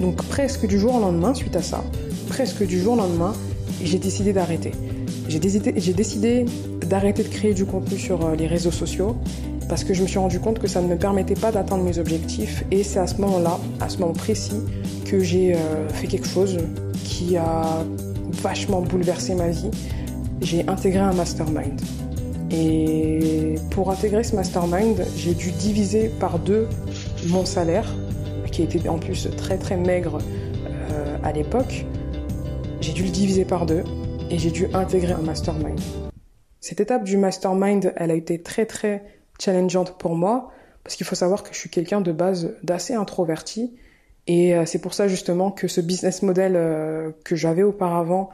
Donc 0.02 0.16
presque 0.24 0.66
du 0.66 0.78
jour 0.78 0.96
au 0.96 1.00
lendemain, 1.00 1.32
suite 1.32 1.56
à 1.56 1.62
ça, 1.62 1.82
presque 2.28 2.66
du 2.66 2.78
jour 2.78 2.92
au 2.92 2.96
lendemain, 2.96 3.32
j'ai 3.82 3.98
décidé 3.98 4.34
d'arrêter. 4.34 4.72
J'ai 5.28 5.38
décidé, 5.38 6.44
d'arrêter 6.86 7.22
de 7.22 7.28
créer 7.28 7.54
du 7.54 7.64
contenu 7.64 7.98
sur 7.98 8.24
euh, 8.24 8.36
les 8.36 8.46
réseaux 8.46 8.70
sociaux 8.70 9.16
parce 9.68 9.84
que 9.84 9.94
je 9.94 10.02
me 10.02 10.06
suis 10.06 10.18
rendu 10.18 10.40
compte 10.40 10.58
que 10.58 10.68
ça 10.68 10.80
ne 10.80 10.86
me 10.86 10.96
permettait 10.96 11.34
pas 11.34 11.52
d'atteindre 11.52 11.82
mes 11.82 11.98
objectifs 11.98 12.64
et 12.70 12.82
c'est 12.82 12.98
à 12.98 13.06
ce 13.06 13.20
moment-là, 13.20 13.58
à 13.80 13.88
ce 13.88 13.98
moment 13.98 14.12
précis, 14.12 14.60
que 15.04 15.20
j'ai 15.20 15.54
euh, 15.54 15.88
fait 15.88 16.06
quelque 16.06 16.26
chose 16.26 16.58
qui 17.04 17.36
a 17.36 17.84
vachement 18.30 18.82
bouleversé 18.82 19.34
ma 19.34 19.48
vie. 19.48 19.70
J'ai 20.40 20.68
intégré 20.68 21.00
un 21.00 21.12
mastermind. 21.12 21.80
Et 22.50 23.56
pour 23.70 23.90
intégrer 23.90 24.22
ce 24.22 24.36
mastermind, 24.36 25.04
j'ai 25.16 25.34
dû 25.34 25.50
diviser 25.52 26.08
par 26.20 26.38
deux 26.38 26.68
mon 27.28 27.44
salaire, 27.44 27.92
qui 28.52 28.62
était 28.62 28.88
en 28.88 28.98
plus 28.98 29.28
très 29.36 29.58
très 29.58 29.76
maigre 29.76 30.18
euh, 30.92 31.16
à 31.22 31.32
l'époque. 31.32 31.84
J'ai 32.80 32.92
dû 32.92 33.02
le 33.02 33.10
diviser 33.10 33.44
par 33.44 33.66
deux 33.66 33.82
et 34.30 34.38
j'ai 34.38 34.50
dû 34.50 34.68
intégrer 34.74 35.12
un 35.12 35.22
mastermind. 35.22 35.80
Cette 36.60 36.80
étape 36.80 37.04
du 37.04 37.16
mastermind, 37.16 37.92
elle 37.96 38.10
a 38.10 38.14
été 38.14 38.42
très 38.42 38.66
très 38.66 39.02
challengeante 39.38 39.98
pour 39.98 40.14
moi 40.14 40.50
parce 40.84 40.96
qu'il 40.96 41.06
faut 41.06 41.16
savoir 41.16 41.42
que 41.42 41.52
je 41.52 41.58
suis 41.58 41.70
quelqu'un 41.70 42.00
de 42.00 42.12
base 42.12 42.54
d'assez 42.62 42.94
introverti 42.94 43.74
et 44.26 44.54
euh, 44.54 44.64
c'est 44.66 44.80
pour 44.80 44.94
ça 44.94 45.08
justement 45.08 45.50
que 45.50 45.68
ce 45.68 45.80
business 45.80 46.22
model 46.22 46.54
euh, 46.56 47.10
que 47.24 47.36
j'avais 47.36 47.62
auparavant 47.62 48.30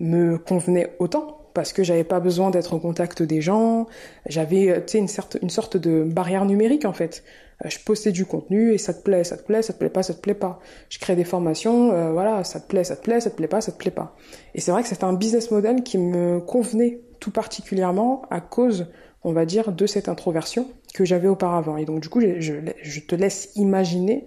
me 0.00 0.38
convenait 0.38 0.96
autant 0.98 1.40
parce 1.52 1.72
que 1.72 1.84
j'avais 1.84 2.04
pas 2.04 2.18
besoin 2.18 2.50
d'être 2.50 2.74
au 2.74 2.80
contact 2.80 3.22
des 3.22 3.40
gens, 3.40 3.86
j'avais 4.26 4.70
euh, 4.70 4.80
une, 4.94 5.06
une 5.42 5.50
sorte 5.50 5.76
de 5.76 6.02
barrière 6.02 6.44
numérique 6.44 6.84
en 6.84 6.92
fait. 6.92 7.24
Je 7.64 7.78
postais 7.78 8.10
du 8.10 8.26
contenu 8.26 8.72
et 8.74 8.78
ça 8.78 8.92
te 8.92 9.02
plaît, 9.02 9.22
ça 9.22 9.36
te 9.36 9.44
plaît, 9.44 9.62
ça 9.62 9.72
te 9.72 9.78
plaît 9.78 9.88
pas, 9.88 10.02
ça 10.02 10.12
te 10.12 10.20
plaît 10.20 10.34
pas. 10.34 10.58
Je 10.90 10.98
crée 10.98 11.14
des 11.14 11.24
formations, 11.24 12.12
voilà, 12.12 12.42
ça 12.42 12.58
te 12.58 12.66
plaît, 12.66 12.82
ça 12.82 12.96
te 12.96 13.02
plaît, 13.02 13.20
ça 13.20 13.30
te 13.30 13.36
plaît 13.36 13.46
pas, 13.46 13.60
ça 13.60 13.70
te 13.70 13.78
plaît 13.78 13.92
pas. 13.92 14.16
Et 14.56 14.60
c'est 14.60 14.72
vrai 14.72 14.82
que 14.82 14.88
c'était 14.88 15.04
un 15.04 15.12
business 15.12 15.52
model 15.52 15.84
qui 15.84 15.96
me 15.96 16.40
convenait 16.40 17.00
tout 17.20 17.30
particulièrement 17.30 18.22
à 18.28 18.40
cause, 18.40 18.88
on 19.24 19.32
va 19.32 19.46
dire, 19.46 19.72
de 19.72 19.86
cette 19.86 20.08
introversion 20.08 20.68
que 20.92 21.04
j'avais 21.04 21.28
auparavant. 21.28 21.76
Et 21.76 21.84
donc 21.84 22.00
du 22.00 22.08
coup, 22.08 22.20
je, 22.20 23.00
te 23.00 23.14
laisse 23.14 23.50
imaginer 23.56 24.26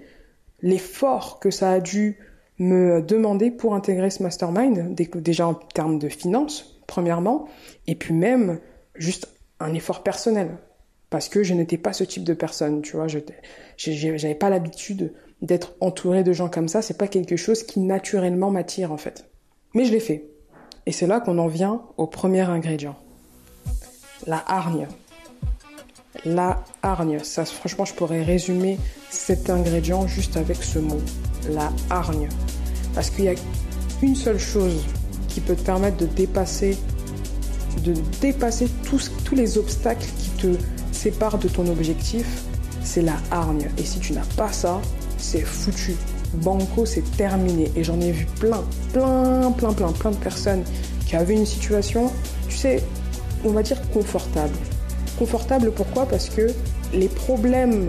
l'effort 0.62 1.40
que 1.40 1.52
ça 1.52 1.72
a 1.72 1.80
dû 1.80 2.18
me 2.60 3.02
demander 3.02 3.52
pour 3.52 3.76
intégrer 3.76 4.10
ce 4.10 4.24
mastermind, 4.24 4.96
déjà 4.96 5.48
en 5.48 5.54
termes 5.54 6.00
de 6.00 6.10
finances, 6.10 6.82
premièrement, 6.88 7.48
et 7.86 7.94
puis 7.94 8.14
même 8.14 8.60
juste 8.96 9.30
un 9.60 9.74
effort 9.76 10.02
personnel, 10.02 10.58
parce 11.12 11.30
que 11.30 11.44
je 11.44 11.54
n'étais 11.54 11.78
pas 11.78 11.94
ce 11.94 12.04
type 12.04 12.24
de 12.24 12.34
personne, 12.34 12.82
tu 12.82 12.96
vois, 12.96 13.08
je 13.08 13.20
j'avais 13.78 14.36
pas 14.36 14.50
l'habitude 14.50 15.14
d'être 15.44 15.76
entouré 15.82 16.24
de 16.24 16.34
gens 16.34 16.50
comme 16.50 16.68
ça, 16.68 16.82
c'est 16.82 16.98
pas 16.98 17.08
quelque 17.08 17.36
chose 17.36 17.62
qui 17.62 17.80
naturellement 17.80 18.50
m'attire 18.50 18.92
en 18.92 18.98
fait. 18.98 19.30
Mais 19.76 19.86
je 19.86 19.92
l'ai 19.92 20.00
fait. 20.00 20.32
Et 20.88 20.92
c'est 20.92 21.06
là 21.06 21.20
qu'on 21.20 21.38
en 21.38 21.48
vient 21.48 21.84
au 21.98 22.08
premier 22.08 22.42
ingrédient. 22.42 22.96
La 24.28 24.44
hargne. 24.46 24.88
La 26.26 26.62
hargne. 26.84 27.20
Ça, 27.24 27.46
franchement, 27.46 27.86
je 27.86 27.94
pourrais 27.94 28.24
résumer 28.24 28.78
cet 29.10 29.50
ingrédient 29.50 30.06
juste 30.06 30.36
avec 30.36 30.62
ce 30.64 30.80
mot. 30.80 31.00
La 31.50 31.72
hargne. 31.90 32.28
Parce 32.94 33.10
qu'il 33.10 33.24
y 33.24 33.30
a 33.30 33.36
une 34.02 34.16
seule 34.16 34.38
chose 34.38 34.84
qui 35.30 35.40
peut 35.40 35.56
te 35.56 35.62
permettre 35.62 35.96
de 35.96 36.06
dépasser, 36.08 36.78
de 37.86 37.94
dépasser 38.20 38.68
tous, 38.84 39.12
tous 39.24 39.36
les 39.36 39.58
obstacles 39.58 40.08
qui 40.18 40.30
te 40.32 40.58
séparent 40.92 41.38
de 41.38 41.48
ton 41.48 41.66
objectif, 41.68 42.28
c'est 42.84 43.04
la 43.04 43.16
hargne. 43.32 43.70
Et 43.78 43.84
si 43.84 44.00
tu 44.00 44.12
n'as 44.12 44.26
pas 44.36 44.52
ça, 44.52 44.82
c'est 45.18 45.42
foutu. 45.42 45.96
Banco, 46.34 46.86
c'est 46.86 47.10
terminé. 47.16 47.72
Et 47.78 47.84
j'en 47.86 48.02
ai 48.02 48.12
vu 48.12 48.26
plein, 48.42 48.62
plein, 48.92 49.54
plein, 49.54 49.72
plein, 49.72 49.92
plein 49.94 50.12
de 50.12 50.18
personnes 50.18 50.66
qui 51.06 51.16
avaient 51.16 51.36
une 51.36 51.46
situation, 51.46 52.12
tu 52.50 52.58
sais, 52.58 52.84
on 53.46 53.52
va 53.52 53.64
dire 53.64 53.78
confortable. 53.92 54.56
Confortable 55.18 55.72
pourquoi? 55.72 56.06
Parce 56.06 56.30
que 56.30 56.48
les 56.94 57.08
problèmes 57.08 57.88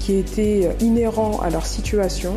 qui 0.00 0.14
étaient 0.14 0.68
inhérents 0.80 1.40
à 1.40 1.50
leur 1.50 1.66
situation 1.66 2.34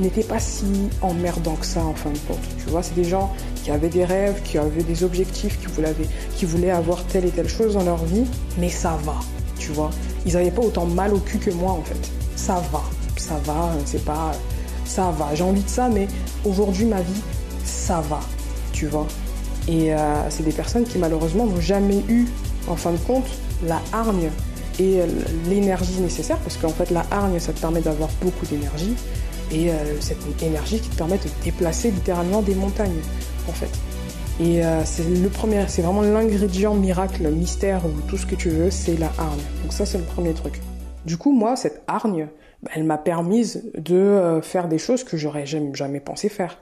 n'étaient 0.00 0.22
pas 0.22 0.38
si 0.38 0.66
emmerdants 1.02 1.56
que 1.56 1.66
ça 1.66 1.84
en 1.84 1.94
fin 1.94 2.10
de 2.10 2.18
compte. 2.18 2.38
Tu 2.58 2.70
vois, 2.70 2.82
c'est 2.82 2.94
des 2.94 3.04
gens 3.04 3.32
qui 3.64 3.70
avaient 3.70 3.88
des 3.88 4.04
rêves, 4.04 4.42
qui 4.44 4.58
avaient 4.58 4.82
des 4.82 5.02
objectifs, 5.02 5.58
qui 6.36 6.46
voulaient, 6.46 6.70
avoir 6.70 7.04
telle 7.04 7.24
et 7.24 7.30
telle 7.30 7.48
chose 7.48 7.74
dans 7.74 7.82
leur 7.82 8.04
vie, 8.04 8.24
mais 8.58 8.68
ça 8.68 8.98
va, 9.04 9.16
tu 9.58 9.72
vois. 9.72 9.90
Ils 10.26 10.34
n'avaient 10.34 10.50
pas 10.50 10.62
autant 10.62 10.86
mal 10.86 11.14
au 11.14 11.18
cul 11.18 11.38
que 11.38 11.50
moi 11.50 11.72
en 11.72 11.82
fait. 11.82 12.10
Ça 12.36 12.62
va, 12.72 12.82
ça 13.16 13.40
va, 13.44 13.70
c'est 13.84 14.04
pas... 14.04 14.32
Ça 14.84 15.10
va, 15.10 15.34
j'ai 15.34 15.44
envie 15.44 15.62
de 15.62 15.68
ça, 15.68 15.88
mais 15.88 16.08
aujourd'hui 16.46 16.86
ma 16.86 17.02
vie, 17.02 17.20
ça 17.64 18.00
va, 18.08 18.20
tu 18.72 18.86
vois. 18.86 19.06
Et 19.68 19.92
euh, 19.92 20.30
c'est 20.30 20.42
des 20.42 20.52
personnes 20.52 20.84
qui 20.84 20.98
malheureusement 20.98 21.44
n'ont 21.44 21.60
jamais 21.60 22.02
eu, 22.08 22.26
en 22.68 22.76
fin 22.76 22.92
de 22.92 22.98
compte, 22.98 23.26
la 23.66 23.80
hargne 23.92 24.30
et 24.78 25.00
euh, 25.00 25.06
l'énergie 25.48 26.00
nécessaire, 26.00 26.38
parce 26.38 26.56
qu'en 26.56 26.70
fait 26.70 26.90
la 26.90 27.04
hargne, 27.10 27.38
ça 27.38 27.52
te 27.52 27.60
permet 27.60 27.82
d'avoir 27.82 28.08
beaucoup 28.22 28.46
d'énergie, 28.46 28.94
et 29.52 29.70
euh, 29.70 29.74
cette 30.00 30.18
énergie 30.42 30.80
qui 30.80 30.88
te 30.88 30.96
permet 30.96 31.18
de 31.18 31.28
déplacer 31.44 31.90
littéralement 31.90 32.40
des 32.40 32.54
montagnes, 32.54 33.00
en 33.48 33.52
fait. 33.52 33.70
Et 34.40 34.62
c'est 34.84 35.02
le 35.02 35.28
premier, 35.30 35.64
c'est 35.66 35.82
vraiment 35.82 36.02
l'ingrédient 36.02 36.72
miracle, 36.72 37.28
mystère 37.28 37.84
ou 37.84 37.90
tout 38.08 38.16
ce 38.16 38.24
que 38.24 38.36
tu 38.36 38.50
veux, 38.50 38.70
c'est 38.70 38.96
la 38.96 39.10
hargne. 39.18 39.40
Donc 39.64 39.72
ça, 39.72 39.84
c'est 39.84 39.98
le 39.98 40.04
premier 40.04 40.32
truc. 40.32 40.60
Du 41.04 41.16
coup, 41.16 41.32
moi, 41.32 41.56
cette 41.56 41.82
hargne, 41.88 42.28
bah, 42.62 42.70
elle 42.72 42.84
m'a 42.84 42.98
permise 42.98 43.68
de 43.76 44.38
faire 44.40 44.68
des 44.68 44.78
choses 44.78 45.02
que 45.02 45.16
j'aurais 45.16 45.44
jamais 45.44 45.98
pensé 45.98 46.28
faire. 46.28 46.56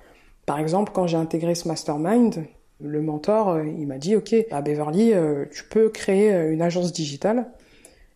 Par 0.47 0.59
exemple, 0.59 0.93
quand 0.95 1.07
j'ai 1.07 1.19
intégré 1.19 1.55
ce 1.55 1.69
mastermind, 1.69 2.47
le 2.81 3.01
mentor, 3.01 3.51
euh, 3.51 3.65
il 3.65 3.87
m'a 3.87 3.99
dit, 3.99 4.17
OK, 4.17 4.35
à 4.51 4.61
Beverly, 4.61 5.13
euh, 5.13 5.47
tu 5.51 5.65
peux 5.65 5.89
créer 5.89 6.33
euh, 6.33 6.53
une 6.53 6.63
agence 6.63 6.93
digitale. 6.93 7.47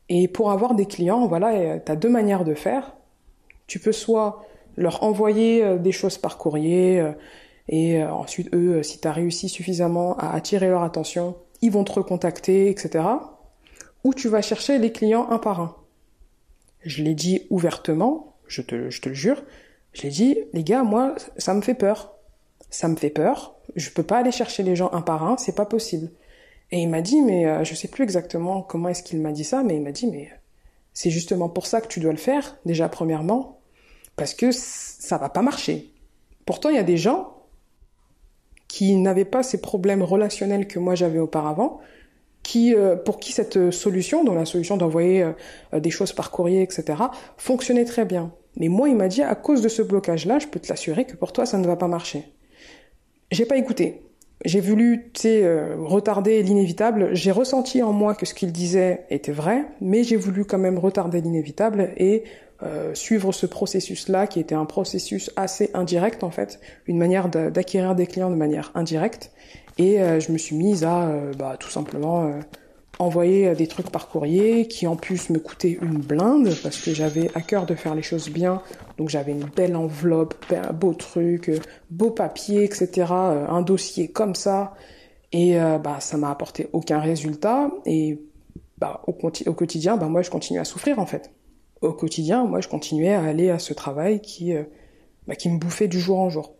Et 0.09 0.29
pour 0.29 0.51
avoir 0.51 0.75
des 0.75 0.87
clients, 0.87 1.27
voilà, 1.27 1.79
tu 1.79 1.93
as 1.93 1.97
deux 1.97 2.09
manières 2.09 2.45
de 2.45 2.55
faire. 2.55 2.97
Tu 3.67 3.79
peux 3.79 3.93
soit 3.93 4.45
leur 4.77 5.03
envoyer 5.05 5.79
des 5.79 5.93
choses 5.93 6.19
par 6.19 6.37
courrier, 6.37 7.05
et 7.69 8.03
ensuite, 8.03 8.53
eux, 8.53 8.83
si 8.83 8.99
tu 9.01 9.07
as 9.07 9.13
réussi 9.13 9.49
suffisamment 9.49 10.17
à 10.17 10.31
attirer 10.35 10.69
leur 10.69 10.83
attention, 10.83 11.37
ils 11.63 11.71
vont 11.71 11.85
te 11.85 11.93
recontacter, 11.93 12.71
etc. 12.71 13.05
Ou 14.03 14.13
tu 14.13 14.29
vas 14.29 14.43
chercher 14.43 14.79
les 14.79 14.91
clients 14.91 15.29
un 15.31 15.39
par 15.39 15.61
un. 15.61 15.77
Je 16.83 17.05
l'ai 17.05 17.15
dit 17.15 17.47
ouvertement, 17.51 18.35
je 18.49 18.63
te, 18.63 18.91
je 18.91 19.01
te 19.01 19.09
le 19.09 19.15
jure, 19.15 19.45
je 19.93 20.03
l'ai 20.03 20.11
dit, 20.11 20.39
les 20.53 20.65
gars, 20.65 20.83
moi, 20.83 21.15
ça 21.37 21.55
me 21.55 21.61
fait 21.61 21.75
peur. 21.75 22.17
Ça 22.71 22.89
me 22.89 22.97
fait 22.97 23.11
peur, 23.11 23.57
je 23.77 23.91
peux 23.91 24.03
pas 24.03 24.19
aller 24.19 24.33
chercher 24.33 24.63
les 24.63 24.77
gens 24.77 24.91
un 24.93 25.03
par 25.03 25.25
un, 25.25 25.37
c'est 25.37 25.55
pas 25.55 25.67
possible. 25.67 26.11
Et 26.73 26.79
il 26.79 26.89
m'a 26.89 27.01
dit, 27.01 27.21
mais 27.21 27.47
euh, 27.47 27.65
je 27.65 27.75
sais 27.75 27.89
plus 27.89 28.05
exactement 28.05 28.63
comment 28.63 28.89
est-ce 28.89 29.03
qu'il 29.03 29.21
m'a 29.21 29.33
dit 29.33 29.45
ça, 29.45 29.63
mais 29.63 29.77
il 29.77 29.83
m'a 29.83 29.93
dit, 29.93 30.07
mais 30.07 30.31
c'est 30.93 31.11
justement 31.11 31.49
pour 31.49 31.67
ça 31.67 31.81
que 31.81 31.89
tu 31.89 32.01
dois 32.01 32.13
le 32.13 32.19
faire, 32.19 32.57
déjà 32.65 32.89
premièrement, 32.89 33.61
parce 34.17 34.35
que 34.35 34.53
ça 34.53 35.19
va 35.19 35.29
pas 35.29 35.43
marcher. 35.43 35.93
Pourtant, 36.47 36.69
il 36.69 36.77
y 36.77 36.79
a 36.81 36.85
des 36.85 36.97
gens 36.97 37.37
qui 38.69 38.95
n'avaient 38.97 39.25
pas 39.25 39.43
ces 39.43 39.61
problèmes 39.61 40.03
relationnels 40.03 40.69
que 40.69 40.79
moi 40.79 40.95
j'avais 40.95 41.19
auparavant, 41.19 41.81
qui, 42.43 42.75
euh, 42.75 42.97
pour 42.97 43.19
qui 43.19 43.33
cette 43.33 43.71
solution, 43.71 44.25
dont 44.25 44.35
la 44.35 44.45
solution 44.45 44.77
d'envoyer 44.77 45.23
euh, 45.73 45.81
des 45.81 45.91
choses 45.91 46.13
par 46.13 46.31
courrier, 46.31 46.63
etc., 46.63 47.03
fonctionnait 47.37 47.85
très 47.85 48.05
bien. 48.05 48.33
Mais 48.57 48.69
moi, 48.69 48.89
il 48.89 48.97
m'a 48.97 49.09
dit, 49.09 49.23
à 49.23 49.35
cause 49.35 49.61
de 49.63 49.69
ce 49.69 49.83
blocage-là, 49.83 50.39
je 50.39 50.47
peux 50.47 50.61
te 50.61 50.69
l'assurer 50.69 51.05
que 51.05 51.17
pour 51.17 51.33
toi, 51.33 51.47
ça 51.47 51.59
ne 51.59 51.67
va 51.67 51.77
pas 51.77 51.89
marcher. 51.89 52.33
J'ai 53.31 53.47
pas 53.47 53.57
écouté. 53.57 54.03
j'ai 54.45 54.61
voulu, 54.61 55.11
tu 55.13 55.29
euh, 55.29 55.77
retarder 55.79 56.43
l'inévitable. 56.43 57.11
J'ai 57.13 57.31
ressenti 57.31 57.83
en 57.83 57.93
moi 57.93 58.15
que 58.15 58.27
ce 58.27 58.35
qu'il 58.35 58.51
disait 58.51 59.05
était 59.11 59.33
vrai, 59.33 59.67
mais 59.81 60.03
j'ai 60.03 60.17
voulu 60.17 60.45
quand 60.45 60.59
même 60.59 60.79
retarder 60.79 61.21
l'inévitable 61.21 61.93
et 61.97 62.25
euh, 62.63 62.93
suivre 62.95 63.33
ce 63.33 63.47
processus-là, 63.47 64.27
qui 64.27 64.41
était 64.41 64.55
un 64.55 64.65
processus 64.65 65.31
assez 65.37 65.71
indirect 65.75 66.25
en 66.25 66.31
fait, 66.31 66.59
une 66.87 66.99
manière 66.99 67.29
d'acquérir 67.29 67.95
des 67.95 68.07
clients 68.07 68.31
de 68.31 68.35
manière 68.37 68.73
indirecte. 68.75 69.31
Et 69.79 70.01
euh, 70.01 70.19
je 70.19 70.33
me 70.33 70.39
suis 70.39 70.57
mise 70.57 70.85
à, 70.85 71.09
bah, 71.39 71.57
tout 71.59 71.71
simplement 71.71 72.33
envoyer 72.99 73.55
des 73.55 73.67
trucs 73.67 73.91
par 73.91 74.09
courrier 74.09 74.69
qui 74.69 74.87
en 74.87 74.97
plus 74.97 75.31
me 75.31 75.39
coûtaient 75.39 75.79
une 75.81 75.99
blinde 75.99 76.51
parce 76.63 76.79
que 76.79 76.93
j'avais 76.93 77.31
à 77.35 77.41
cœur 77.41 77.65
de 77.65 77.75
faire 77.75 77.95
les 77.95 78.03
choses 78.03 78.29
bien. 78.29 78.61
Donc 79.01 79.09
j'avais 79.09 79.33
une 79.33 79.47
belle 79.47 79.77
enveloppe, 79.77 80.35
beau 80.75 80.93
truc, 80.93 81.51
beau 81.89 82.11
papier, 82.11 82.65
etc. 82.65 83.07
Euh, 83.11 83.49
un 83.49 83.63
dossier 83.63 84.09
comme 84.09 84.35
ça. 84.35 84.75
Et 85.33 85.59
euh, 85.59 85.79
bah 85.79 86.01
ça 86.01 86.19
m'a 86.19 86.31
apporté 86.31 86.69
aucun 86.75 86.99
résultat. 86.99 87.71
Et 87.87 88.21
bah 88.77 89.01
au, 89.07 89.15
quotidien, 89.15 89.97
bah 89.97 90.09
moi 90.09 90.21
je 90.21 90.29
continuais 90.29 90.61
à 90.61 90.67
souffrir 90.67 90.99
en 90.99 91.07
fait. 91.07 91.31
Au 91.81 91.95
quotidien, 91.95 92.45
moi 92.45 92.61
je 92.61 92.69
continuais 92.69 93.15
à 93.15 93.23
aller 93.23 93.49
à 93.49 93.59
ce 93.59 93.73
travail 93.73 94.21
qui 94.21 94.55
euh, 94.55 94.65
bah, 95.27 95.35
qui 95.35 95.49
me 95.49 95.59
bouffait 95.59 95.89
du 95.89 95.99
jour 95.99 96.19
en 96.19 96.29
jour. 96.29 96.53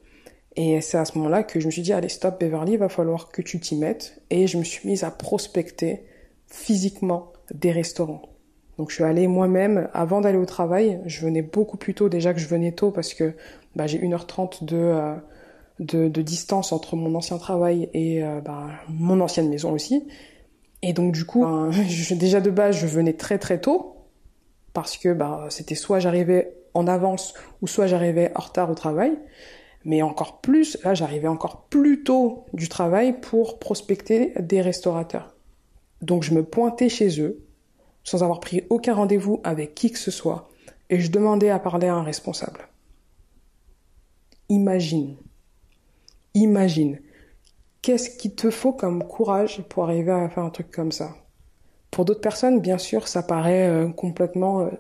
Et 0.57 0.81
c'est 0.81 0.97
à 0.97 1.05
ce 1.05 1.19
moment-là 1.19 1.43
que 1.43 1.61
je 1.61 1.67
me 1.67 1.71
suis 1.71 1.83
dit 1.83 1.93
allez 1.93 2.09
stop 2.09 2.41
Beverly, 2.41 2.73
il 2.73 2.79
va 2.79 2.89
falloir 2.89 3.29
que 3.29 3.43
tu 3.43 3.61
t'y 3.61 3.77
mettes. 3.77 4.23
Et 4.31 4.47
je 4.47 4.57
me 4.57 4.65
suis 4.65 4.89
mise 4.89 5.05
à 5.05 5.11
prospecter 5.11 6.07
physiquement 6.47 7.35
des 7.53 7.71
restaurants. 7.71 8.23
Donc 8.81 8.89
je 8.89 8.95
suis 8.95 9.05
allée 9.05 9.27
moi-même, 9.27 9.91
avant 9.93 10.23
d'aller 10.23 10.39
au 10.39 10.47
travail, 10.47 11.03
je 11.05 11.21
venais 11.21 11.43
beaucoup 11.43 11.77
plus 11.77 11.93
tôt, 11.93 12.09
déjà 12.09 12.33
que 12.33 12.41
je 12.41 12.47
venais 12.49 12.73
tôt 12.73 12.91
parce 12.91 13.13
que 13.13 13.35
bah, 13.77 13.87
j'ai 13.87 13.99
1h30 13.99 14.73
euh, 14.73 15.17
de, 15.81 16.09
de, 16.09 16.23
distance 16.23 16.73
entre 16.73 16.97
mon 16.97 17.15
ancien 17.15 17.37
travail 17.37 17.91
et 17.93 18.25
euh, 18.25 18.41
bah, 18.41 18.69
mon 18.89 19.21
ancienne 19.21 19.51
maison 19.51 19.73
aussi. 19.73 20.09
Et 20.81 20.95
donc 20.95 21.13
du 21.13 21.27
coup, 21.27 21.43
ben, 21.43 21.71
déjà 22.13 22.41
de 22.41 22.49
base, 22.49 22.79
je 22.79 22.87
venais 22.87 23.13
très 23.13 23.37
très 23.37 23.61
tôt 23.61 23.97
parce 24.73 24.97
que 24.97 25.13
bah, 25.13 25.49
c'était 25.51 25.75
soit 25.75 25.99
j'arrivais 25.99 26.57
en 26.73 26.87
avance 26.87 27.35
ou 27.61 27.67
soit 27.67 27.87
j'arrivais 27.87 28.33
en 28.35 28.41
retard 28.41 28.71
au 28.71 28.75
travail. 28.75 29.13
Mais 29.85 30.01
encore 30.01 30.41
plus, 30.41 30.79
là 30.85 30.95
j'arrivais 30.95 31.29
encore 31.29 31.67
plus 31.69 32.03
tôt 32.03 32.47
du 32.55 32.71
travail 32.71 33.21
pour 33.21 33.59
prospecter 33.59 34.33
des 34.41 34.63
restaurateurs. 34.63 35.37
Donc 36.01 36.23
je 36.23 36.33
me 36.33 36.43
pointais 36.43 36.89
chez 36.89 37.21
eux, 37.21 37.45
sans 38.05 38.23
avoir 38.23 38.41
pris 38.41 38.65
aucun 38.71 38.95
rendez-vous 38.95 39.41
avec 39.45 39.75
qui 39.75 39.91
que 39.91 39.99
ce 39.99 40.11
soit, 40.11 40.49
et 40.89 41.01
je 41.01 41.11
demandais 41.11 41.51
à 41.51 41.59
parler 41.59 41.87
à 41.87 41.95
un 41.95 42.03
responsable. 42.03 42.69
Imagine, 44.49 45.17
imagine, 46.35 47.01
qu'est-ce 47.83 48.11
qu'il 48.11 48.35
te 48.35 48.51
faut 48.51 48.73
comme 48.73 49.05
courage 49.05 49.63
pour 49.69 49.85
arriver 49.85 50.13
à 50.13 50.29
faire 50.29 50.45
un 50.45 50.51
truc 50.51 50.71
comme 50.71 50.93
ça? 50.93 51.15
Pour 51.91 52.05
d'autres 52.05 52.21
personnes, 52.21 52.61
bien 52.61 52.79
sûr, 52.79 53.09
ça 53.09 53.23
paraît 53.23 53.69
euh, 53.69 53.89
complètement, 53.89 54.61
euh, 54.61 54.71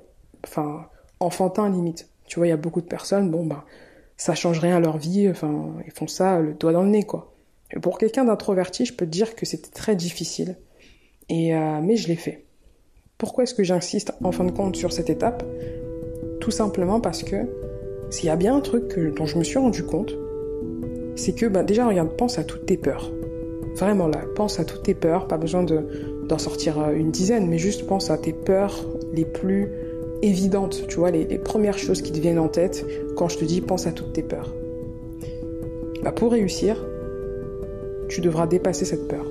enfin, 0.45 0.89
enfantin 1.19 1.69
limite. 1.69 2.09
Tu 2.27 2.39
vois, 2.39 2.47
il 2.47 2.51
y 2.51 2.53
a 2.53 2.57
beaucoup 2.57 2.81
de 2.81 2.87
personnes, 2.87 3.31
bon 3.31 3.45
bah, 3.45 3.65
ça 4.17 4.35
change 4.35 4.61
rien 4.61 4.77
à 4.77 4.81
leur 4.81 4.99
vie, 4.99 5.29
enfin, 5.29 5.75
ils 5.87 5.93
font 5.93 6.07
ça 6.07 6.41
le 6.41 6.55
doigt 6.55 6.73
dans 6.73 6.83
le 6.83 6.91
nez, 6.91 7.05
quoi. 7.05 7.35
Pour 7.83 7.99
quelqu'un 7.99 8.25
d'introverti, 8.25 8.85
je 8.85 8.93
peux 8.95 9.07
te 9.07 9.11
dire 9.11 9.35
que 9.37 9.47
c'était 9.47 9.71
très 9.71 9.95
difficile 9.95 10.59
et, 11.29 11.55
euh, 11.55 11.81
mais 11.81 11.97
je 11.97 12.09
l'ai 12.09 12.17
fait. 12.17 12.45
Pourquoi 13.21 13.45
est-ce 13.45 13.53
que 13.53 13.63
j'insiste 13.63 14.13
en 14.25 14.33
fin 14.33 14.45
de 14.45 14.51
compte 14.51 14.77
sur 14.77 14.95
cette 14.95 15.11
étape? 15.11 15.45
Tout 16.41 16.51
simplement 16.51 17.01
parce 17.01 17.23
que 17.23 17.37
s'il 18.09 18.29
y 18.29 18.31
a 18.31 18.37
bien 18.37 18.57
un 18.57 18.61
truc 18.61 18.99
dont 19.15 19.27
je 19.27 19.39
me 19.39 19.45
suis 19.45 19.59
rendu 19.59 19.85
compte, 19.85 20.17
c'est 21.17 21.35
que 21.35 21.45
bah, 21.45 21.63
déjà 21.63 21.87
regarde, 21.87 22.17
pense 22.17 22.39
à 22.39 22.45
toutes 22.45 22.65
tes 22.65 22.79
peurs. 22.79 23.13
Vraiment 23.77 24.09
là, 24.09 24.23
pense 24.37 24.59
à 24.59 24.65
toutes 24.65 24.85
tes 24.85 24.95
peurs, 24.95 25.29
pas 25.29 25.37
besoin 25.37 25.63
de, 25.63 25.81
d'en 26.29 26.39
sortir 26.39 26.81
euh, 26.81 26.95
une 26.95 27.11
dizaine, 27.11 27.47
mais 27.47 27.59
juste 27.59 27.87
pense 27.87 28.09
à 28.11 28.17
tes 28.17 28.33
peurs 28.33 28.89
les 29.13 29.27
plus 29.27 29.69
évidentes, 30.23 30.87
tu 30.89 30.97
vois, 30.97 31.11
les, 31.11 31.27
les 31.27 31.39
premières 31.39 31.77
choses 31.77 32.01
qui 32.01 32.13
te 32.13 32.19
viennent 32.19 32.39
en 32.39 32.49
tête 32.49 32.87
quand 33.17 33.29
je 33.29 33.37
te 33.37 33.45
dis 33.45 33.61
pense 33.61 33.87
à 33.87 33.93
toutes 33.93 34.15
tes 34.15 34.23
peurs. 34.23 34.55
Bah, 36.03 36.13
pour 36.13 36.33
réussir, 36.33 36.83
tu 38.09 38.23
devras 38.23 38.47
dépasser 38.47 38.87
cette 38.87 39.07
peur. 39.09 39.30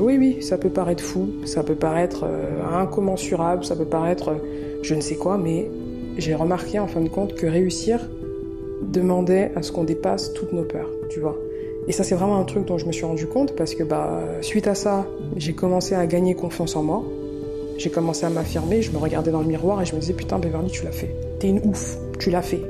Oui, 0.00 0.16
oui, 0.18 0.42
ça 0.42 0.56
peut 0.56 0.70
paraître 0.70 1.04
fou, 1.04 1.28
ça 1.44 1.62
peut 1.62 1.74
paraître 1.74 2.24
euh, 2.24 2.62
incommensurable, 2.72 3.66
ça 3.66 3.76
peut 3.76 3.84
paraître 3.84 4.30
euh, 4.30 4.78
je 4.80 4.94
ne 4.94 5.02
sais 5.02 5.16
quoi, 5.16 5.36
mais 5.36 5.70
j'ai 6.16 6.34
remarqué 6.34 6.78
en 6.78 6.86
fin 6.86 7.02
de 7.02 7.08
compte 7.10 7.34
que 7.34 7.46
réussir 7.46 8.00
demandait 8.80 9.52
à 9.56 9.62
ce 9.62 9.72
qu'on 9.72 9.84
dépasse 9.84 10.32
toutes 10.32 10.54
nos 10.54 10.62
peurs, 10.62 10.88
tu 11.10 11.20
vois. 11.20 11.36
Et 11.86 11.92
ça, 11.92 12.02
c'est 12.02 12.14
vraiment 12.14 12.38
un 12.38 12.44
truc 12.44 12.64
dont 12.66 12.78
je 12.78 12.86
me 12.86 12.92
suis 12.92 13.04
rendu 13.04 13.26
compte 13.26 13.54
parce 13.54 13.74
que, 13.74 13.82
bah, 13.82 14.22
suite 14.40 14.68
à 14.68 14.74
ça, 14.74 15.06
j'ai 15.36 15.52
commencé 15.52 15.94
à 15.94 16.06
gagner 16.06 16.34
confiance 16.34 16.76
en 16.76 16.82
moi. 16.82 17.04
J'ai 17.76 17.90
commencé 17.90 18.24
à 18.24 18.30
m'affirmer, 18.30 18.80
je 18.80 18.92
me 18.92 18.98
regardais 18.98 19.30
dans 19.30 19.40
le 19.40 19.46
miroir 19.46 19.82
et 19.82 19.84
je 19.84 19.94
me 19.94 20.00
disais, 20.00 20.14
putain, 20.14 20.38
Beverly, 20.38 20.70
tu 20.70 20.84
l'as 20.84 20.92
fait. 20.92 21.14
T'es 21.38 21.48
une 21.48 21.60
ouf, 21.66 21.98
tu 22.18 22.30
l'as 22.30 22.42
fait. 22.42 22.62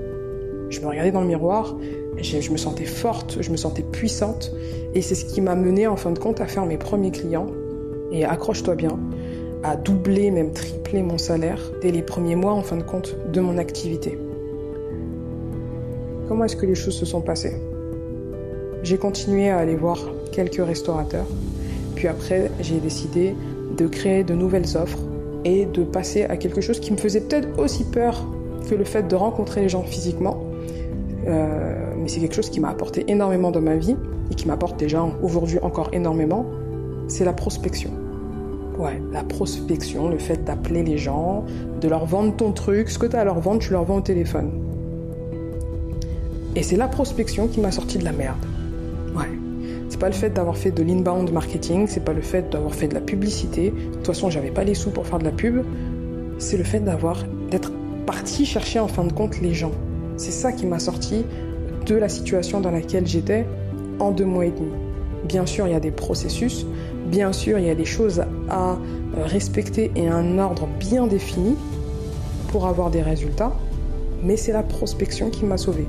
Je 0.70 0.80
me 0.80 0.86
regardais 0.86 1.12
dans 1.12 1.20
le 1.20 1.26
miroir 1.26 1.76
je 2.22 2.50
me 2.52 2.56
sentais 2.56 2.84
forte, 2.84 3.38
je 3.40 3.50
me 3.50 3.56
sentais 3.56 3.82
puissante. 3.82 4.52
Et 4.94 5.02
c'est 5.02 5.14
ce 5.14 5.24
qui 5.24 5.40
m'a 5.40 5.54
mené 5.54 5.86
en 5.86 5.96
fin 5.96 6.12
de 6.12 6.18
compte 6.18 6.40
à 6.40 6.46
faire 6.46 6.66
mes 6.66 6.78
premiers 6.78 7.10
clients. 7.10 7.46
Et 8.12 8.24
accroche-toi 8.24 8.74
bien, 8.74 8.98
à 9.62 9.76
doubler, 9.76 10.30
même 10.30 10.52
tripler 10.52 11.02
mon 11.02 11.18
salaire 11.18 11.60
dès 11.80 11.92
les 11.92 12.02
premiers 12.02 12.36
mois 12.36 12.52
en 12.52 12.62
fin 12.62 12.76
de 12.76 12.82
compte 12.82 13.16
de 13.32 13.40
mon 13.40 13.58
activité. 13.58 14.18
Comment 16.28 16.44
est-ce 16.44 16.56
que 16.56 16.66
les 16.66 16.74
choses 16.74 16.94
se 16.94 17.06
sont 17.06 17.20
passées? 17.20 17.56
J'ai 18.82 18.98
continué 18.98 19.50
à 19.50 19.58
aller 19.58 19.76
voir 19.76 19.98
quelques 20.32 20.64
restaurateurs. 20.64 21.26
Puis 21.94 22.08
après, 22.08 22.50
j'ai 22.60 22.78
décidé 22.80 23.34
de 23.76 23.86
créer 23.86 24.24
de 24.24 24.34
nouvelles 24.34 24.76
offres 24.76 24.98
et 25.44 25.66
de 25.66 25.82
passer 25.82 26.24
à 26.24 26.36
quelque 26.36 26.60
chose 26.60 26.80
qui 26.80 26.92
me 26.92 26.96
faisait 26.96 27.20
peut-être 27.20 27.58
aussi 27.58 27.84
peur 27.84 28.26
que 28.68 28.74
le 28.74 28.84
fait 28.84 29.06
de 29.06 29.16
rencontrer 29.16 29.62
les 29.62 29.68
gens 29.68 29.82
physiquement. 29.82 30.49
Euh, 31.30 31.94
mais 31.96 32.08
c'est 32.08 32.20
quelque 32.20 32.34
chose 32.34 32.50
qui 32.50 32.60
m'a 32.60 32.70
apporté 32.70 33.04
énormément 33.10 33.50
dans 33.50 33.60
ma 33.60 33.76
vie 33.76 33.96
et 34.30 34.34
qui 34.34 34.48
m'apporte 34.48 34.78
déjà 34.78 35.04
aujourd'hui 35.22 35.58
encore 35.62 35.88
énormément, 35.92 36.46
c'est 37.08 37.24
la 37.24 37.32
prospection. 37.32 37.90
Ouais, 38.78 39.00
la 39.12 39.22
prospection, 39.22 40.08
le 40.08 40.18
fait 40.18 40.44
d'appeler 40.44 40.82
les 40.82 40.96
gens, 40.96 41.44
de 41.80 41.88
leur 41.88 42.06
vendre 42.06 42.34
ton 42.34 42.52
truc, 42.52 42.88
ce 42.88 42.98
que 42.98 43.06
tu 43.06 43.16
as 43.16 43.20
à 43.20 43.24
leur 43.24 43.40
vendre, 43.40 43.60
tu 43.60 43.72
leur 43.72 43.84
vends 43.84 43.98
au 43.98 44.00
téléphone. 44.00 44.50
Et 46.56 46.62
c'est 46.62 46.76
la 46.76 46.88
prospection 46.88 47.46
qui 47.46 47.60
m'a 47.60 47.70
sorti 47.70 47.98
de 47.98 48.04
la 48.04 48.12
merde. 48.12 48.44
Ouais. 49.14 49.28
C'est 49.88 50.00
pas 50.00 50.08
le 50.08 50.14
fait 50.14 50.30
d'avoir 50.30 50.56
fait 50.56 50.70
de 50.70 50.82
l'inbound 50.82 51.30
marketing, 51.32 51.86
c'est 51.88 52.04
pas 52.04 52.12
le 52.12 52.22
fait 52.22 52.50
d'avoir 52.50 52.74
fait 52.74 52.88
de 52.88 52.94
la 52.94 53.00
publicité. 53.00 53.70
De 53.70 53.94
toute 53.96 54.06
façon, 54.06 54.30
j'avais 54.30 54.50
pas 54.50 54.64
les 54.64 54.74
sous 54.74 54.90
pour 54.90 55.06
faire 55.06 55.18
de 55.18 55.24
la 55.24 55.32
pub. 55.32 55.62
C'est 56.38 56.56
le 56.56 56.64
fait 56.64 56.80
d'avoir, 56.80 57.24
d'être 57.50 57.72
parti 58.06 58.46
chercher 58.46 58.78
en 58.78 58.88
fin 58.88 59.04
de 59.04 59.12
compte 59.12 59.40
les 59.40 59.52
gens. 59.52 59.72
C'est 60.20 60.32
ça 60.32 60.52
qui 60.52 60.66
m'a 60.66 60.78
sorti 60.78 61.24
de 61.86 61.94
la 61.94 62.10
situation 62.10 62.60
dans 62.60 62.70
laquelle 62.70 63.06
j'étais 63.06 63.46
en 64.00 64.10
deux 64.10 64.26
mois 64.26 64.44
et 64.44 64.50
demi. 64.50 64.70
Bien 65.24 65.46
sûr, 65.46 65.66
il 65.66 65.72
y 65.72 65.74
a 65.74 65.80
des 65.80 65.90
processus, 65.90 66.66
bien 67.06 67.32
sûr, 67.32 67.58
il 67.58 67.64
y 67.64 67.70
a 67.70 67.74
des 67.74 67.86
choses 67.86 68.22
à 68.50 68.76
respecter 69.16 69.90
et 69.96 70.08
un 70.08 70.38
ordre 70.38 70.68
bien 70.78 71.06
défini 71.06 71.56
pour 72.48 72.66
avoir 72.66 72.90
des 72.90 73.00
résultats, 73.00 73.54
mais 74.22 74.36
c'est 74.36 74.52
la 74.52 74.62
prospection 74.62 75.30
qui 75.30 75.46
m'a 75.46 75.56
sauvé. 75.56 75.86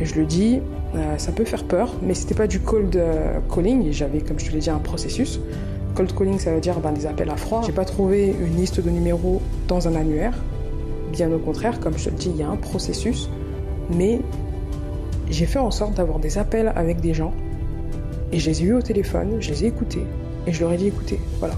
Et 0.00 0.06
je 0.06 0.14
le 0.14 0.24
dis, 0.24 0.60
euh, 0.94 1.18
ça 1.18 1.30
peut 1.30 1.44
faire 1.44 1.64
peur, 1.64 1.92
mais 2.00 2.14
c'était 2.14 2.34
pas 2.34 2.46
du 2.46 2.60
cold 2.60 2.96
euh, 2.96 3.40
calling, 3.54 3.92
j'avais, 3.92 4.22
comme 4.22 4.40
je 4.40 4.46
te 4.46 4.52
l'ai 4.54 4.60
dit, 4.60 4.70
un 4.70 4.78
processus. 4.78 5.38
Cold 5.94 6.16
calling, 6.16 6.38
ça 6.38 6.54
veut 6.54 6.60
dire 6.60 6.80
ben, 6.80 6.92
des 6.92 7.04
appels 7.04 7.28
à 7.28 7.36
froid. 7.36 7.60
J'ai 7.66 7.72
pas 7.72 7.84
trouvé 7.84 8.28
une 8.28 8.56
liste 8.56 8.80
de 8.80 8.88
numéros 8.88 9.42
dans 9.68 9.86
un 9.86 9.96
annuaire. 9.96 10.32
Bien 11.12 11.30
au 11.30 11.38
contraire, 11.38 11.78
comme 11.78 11.98
je 11.98 12.06
te 12.06 12.10
le 12.10 12.16
dis, 12.16 12.30
il 12.30 12.36
y 12.36 12.42
a 12.42 12.48
un 12.48 12.56
processus, 12.56 13.28
mais 13.90 14.20
j'ai 15.28 15.46
fait 15.46 15.58
en 15.58 15.70
sorte 15.70 15.94
d'avoir 15.94 16.18
des 16.18 16.38
appels 16.38 16.72
avec 16.74 17.00
des 17.00 17.14
gens 17.14 17.32
et 18.32 18.38
je 18.38 18.50
les 18.50 18.62
ai 18.62 18.66
eus 18.66 18.74
au 18.74 18.82
téléphone, 18.82 19.40
je 19.40 19.50
les 19.50 19.64
ai 19.64 19.68
écoutés 19.68 20.04
et 20.46 20.52
je 20.52 20.60
leur 20.60 20.72
ai 20.72 20.76
dit 20.76 20.86
écoutez, 20.86 21.18
voilà, 21.38 21.54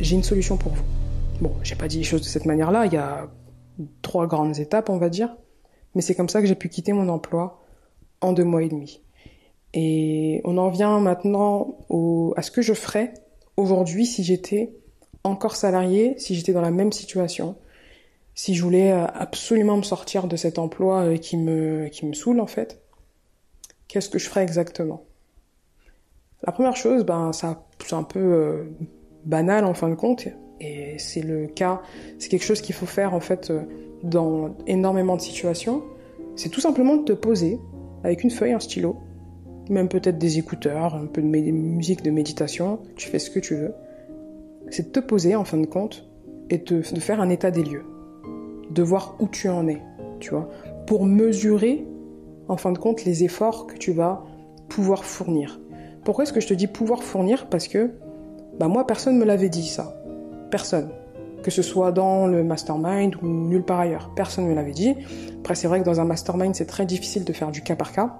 j'ai 0.00 0.16
une 0.16 0.22
solution 0.22 0.56
pour 0.56 0.72
vous. 0.72 0.84
Bon, 1.40 1.52
j'ai 1.62 1.74
pas 1.74 1.88
dit 1.88 1.98
les 1.98 2.04
choses 2.04 2.22
de 2.22 2.26
cette 2.26 2.46
manière-là, 2.46 2.86
il 2.86 2.92
y 2.92 2.96
a 2.96 3.28
trois 4.02 4.26
grandes 4.26 4.58
étapes, 4.58 4.90
on 4.90 4.98
va 4.98 5.08
dire, 5.08 5.36
mais 5.94 6.02
c'est 6.02 6.14
comme 6.14 6.28
ça 6.28 6.40
que 6.40 6.46
j'ai 6.46 6.54
pu 6.54 6.68
quitter 6.68 6.92
mon 6.92 7.08
emploi 7.08 7.62
en 8.20 8.32
deux 8.32 8.44
mois 8.44 8.62
et 8.62 8.68
demi. 8.68 9.02
Et 9.74 10.40
on 10.44 10.58
en 10.58 10.68
vient 10.68 11.00
maintenant 11.00 11.78
à 12.36 12.42
ce 12.42 12.50
que 12.50 12.62
je 12.62 12.74
ferais 12.74 13.14
aujourd'hui 13.56 14.06
si 14.06 14.22
j'étais 14.22 14.74
encore 15.24 15.56
salarié, 15.56 16.14
si 16.18 16.34
j'étais 16.34 16.52
dans 16.52 16.60
la 16.60 16.70
même 16.70 16.92
situation, 16.92 17.56
si 18.34 18.54
je 18.54 18.62
voulais 18.62 18.90
absolument 18.92 19.76
me 19.76 19.82
sortir 19.82 20.26
de 20.26 20.36
cet 20.36 20.58
emploi 20.58 21.02
euh, 21.02 21.16
qui 21.16 21.36
me, 21.36 21.88
qui 21.88 22.06
me 22.06 22.14
saoule 22.14 22.40
en 22.40 22.46
fait 22.46 22.82
qu'est-ce 23.92 24.08
que 24.08 24.18
je 24.18 24.26
ferais 24.26 24.42
exactement? 24.42 25.04
La 26.44 26.50
première 26.50 26.76
chose, 26.76 27.04
ben, 27.04 27.32
ça, 27.34 27.66
c'est 27.84 27.92
un 27.92 28.02
peu 28.02 28.20
euh, 28.20 28.64
banal 29.26 29.66
en 29.66 29.74
fin 29.74 29.90
de 29.90 29.94
compte, 29.94 30.26
et 30.60 30.98
c'est 30.98 31.20
le 31.20 31.46
cas, 31.46 31.82
c'est 32.18 32.30
quelque 32.30 32.44
chose 32.44 32.62
qu'il 32.62 32.74
faut 32.74 32.86
faire 32.86 33.12
en 33.12 33.20
fait 33.20 33.50
euh, 33.50 33.60
dans 34.02 34.56
énormément 34.66 35.14
de 35.16 35.20
situations. 35.20 35.82
C'est 36.36 36.48
tout 36.48 36.62
simplement 36.62 36.96
de 36.96 37.04
te 37.04 37.12
poser 37.12 37.60
avec 38.02 38.24
une 38.24 38.30
feuille, 38.30 38.52
un 38.52 38.60
stylo, 38.60 38.96
même 39.68 39.90
peut-être 39.90 40.16
des 40.16 40.38
écouteurs, 40.38 40.94
un 40.94 41.06
peu 41.06 41.20
de 41.20 41.26
musique 41.26 42.02
de 42.02 42.10
méditation, 42.10 42.80
tu 42.96 43.10
fais 43.10 43.18
ce 43.18 43.28
que 43.28 43.40
tu 43.40 43.56
veux. 43.56 43.74
C'est 44.70 44.86
de 44.86 45.00
te 45.00 45.00
poser 45.00 45.36
en 45.36 45.44
fin 45.44 45.58
de 45.58 45.66
compte 45.66 46.08
et 46.48 46.56
de 46.56 46.80
faire 46.82 47.20
un 47.20 47.28
état 47.28 47.50
des 47.50 47.62
lieux, 47.62 47.84
de 48.72 48.82
voir 48.82 49.16
où 49.20 49.28
tu 49.28 49.48
en 49.48 49.68
es, 49.68 49.82
tu 50.20 50.30
vois, 50.30 50.48
pour 50.86 51.04
mesurer 51.04 51.86
en 52.48 52.56
fin 52.56 52.72
de 52.72 52.78
compte 52.78 53.04
les 53.04 53.24
efforts 53.24 53.66
que 53.66 53.76
tu 53.76 53.92
vas 53.92 54.24
pouvoir 54.68 55.04
fournir. 55.04 55.60
Pourquoi 56.04 56.24
est-ce 56.24 56.32
que 56.32 56.40
je 56.40 56.48
te 56.48 56.54
dis 56.54 56.66
pouvoir 56.66 57.02
fournir? 57.02 57.48
Parce 57.48 57.68
que 57.68 57.92
bah 58.58 58.68
moi 58.68 58.86
personne 58.86 59.18
me 59.18 59.24
l'avait 59.24 59.48
dit 59.48 59.66
ça. 59.66 59.94
Personne. 60.50 60.90
Que 61.42 61.50
ce 61.50 61.62
soit 61.62 61.92
dans 61.92 62.26
le 62.26 62.44
mastermind 62.44 63.16
ou 63.22 63.26
nulle 63.26 63.64
part 63.64 63.80
ailleurs. 63.80 64.12
Personne 64.14 64.44
ne 64.44 64.50
me 64.50 64.54
l'avait 64.54 64.72
dit. 64.72 64.94
Après 65.40 65.54
c'est 65.54 65.68
vrai 65.68 65.80
que 65.80 65.84
dans 65.84 66.00
un 66.00 66.04
mastermind 66.04 66.54
c'est 66.54 66.66
très 66.66 66.86
difficile 66.86 67.24
de 67.24 67.32
faire 67.32 67.50
du 67.50 67.62
cas 67.62 67.76
par 67.76 67.92
cas. 67.92 68.18